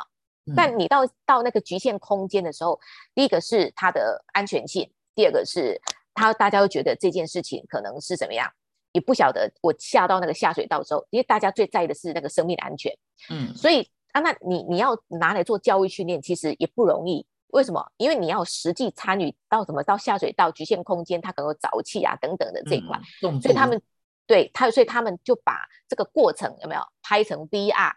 [0.55, 2.79] 但你到到那个局限空间的时候，
[3.13, 5.81] 第一个是它的安全性，第二个是
[6.17, 8.51] 他大家会觉得这件事情可能是怎么样，
[8.91, 9.49] 也不晓得。
[9.61, 12.91] 我下到那个下水道之后，因为大家最在意的是那个生命的安全，
[13.29, 17.25] 嗯，所以啊，那你你要拿来做教育训练，其实也不容易。
[17.49, 17.91] 为什么？
[17.97, 22.99] 因为你要实际参与到什么到下水道局限空间，它可能有沼气啊等等的这一块，
[23.41, 23.81] 所以他们。
[24.29, 25.57] 对他，所以他们就把
[25.87, 27.93] 这个过程有没有拍成 VR，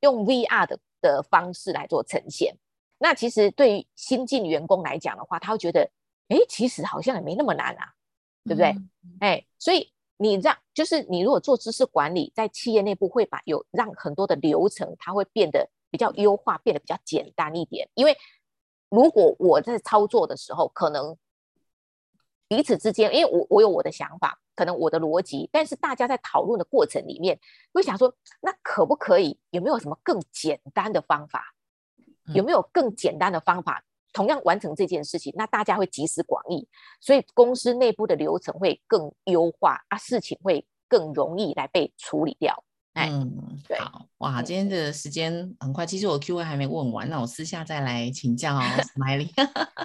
[0.00, 2.56] 用 VR 的的方式来做呈现。
[2.96, 5.90] 那其实对于新进员工来讲的话，他会觉得，
[6.28, 7.92] 哎，其实好像也没那么难啊，
[8.44, 8.74] 对不对？
[9.20, 17.88] 哎、嗯，所以你让就是你如果做知识管理，在企业内部会把有让很多的流程，它会变得比较优化，变得比较简单一点。
[17.94, 18.16] 因为
[18.88, 21.16] 如果我在操作的时候，可能
[22.48, 24.38] 彼此之间，因为我我有我的想法。
[24.54, 27.40] 可能我的逻辑，但是大家在讨论的过程里面，
[27.72, 29.40] 会想说，那可不可以？
[29.48, 31.54] 有没有什么更简单的方法？
[32.34, 33.82] 有没有更简单的方法，
[34.12, 35.32] 同样完成这件事情？
[35.36, 36.66] 那大家会集思广益，
[37.00, 42.62] 所以公司内部的流程会更优化啊，事情会更容易来被处理掉。
[42.94, 48.60] 嗯，对，好哇，今天的时间很快，其实我 Q A 还没问完，那我私下再来请教哦，
[48.94, 49.30] Smiley，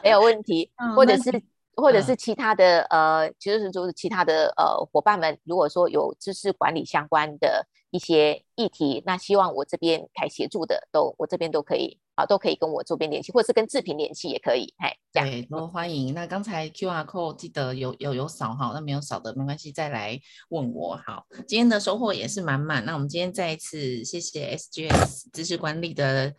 [0.03, 1.41] 没有问题， 或者是。
[1.77, 15.29] 或者是其他的、嗯、呃，其实是就是其他的呃伙伴们，如果说有知识管理相关的一些议题，那希望我这边可以协助的，都我这边都可以啊，都可以跟我这边联系，或者是跟志平联系也可以，嘿，这样。
[15.29, 16.13] 对，都欢迎。
[16.13, 20.19] 那刚才 QR code 记得有有有扫哈，那没有扫的没关系，再来
[20.49, 20.99] 问我。
[21.05, 22.83] 好，今天的收获也是满满。
[22.83, 26.33] 那我们今天再一次谢谢 SGS 知识管理的。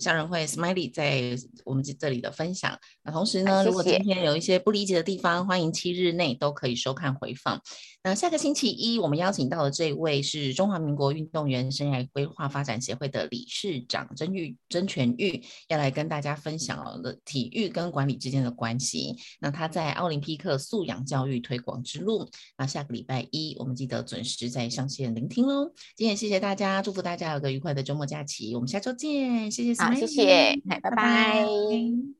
[0.00, 2.76] 向日葵 Smiley 在我们这这里的分享。
[3.04, 7.60] 那同时呢，如果今天有一些不理解的地方，欢迎七日内都可以收看回放。
[8.02, 19.14] 那下个星期一，我们邀请到的这位是中华民国运动员生涯规划发展协会的理事长曾玉曾全玉，要来跟大家分享了体育跟管理之间的关系。
[19.38, 22.26] 那他在奥林匹克素养教育推广之路。
[22.56, 25.70] 那下个礼拜一，我们记得准时在上线聆听喽。
[25.94, 28.54] 今天谢谢大家，祝福大家有个愉快的周末假期。
[28.54, 29.82] 我们下周见，谢谢。
[29.82, 30.90] 好谢谢，拜拜。
[30.90, 32.19] 拜拜。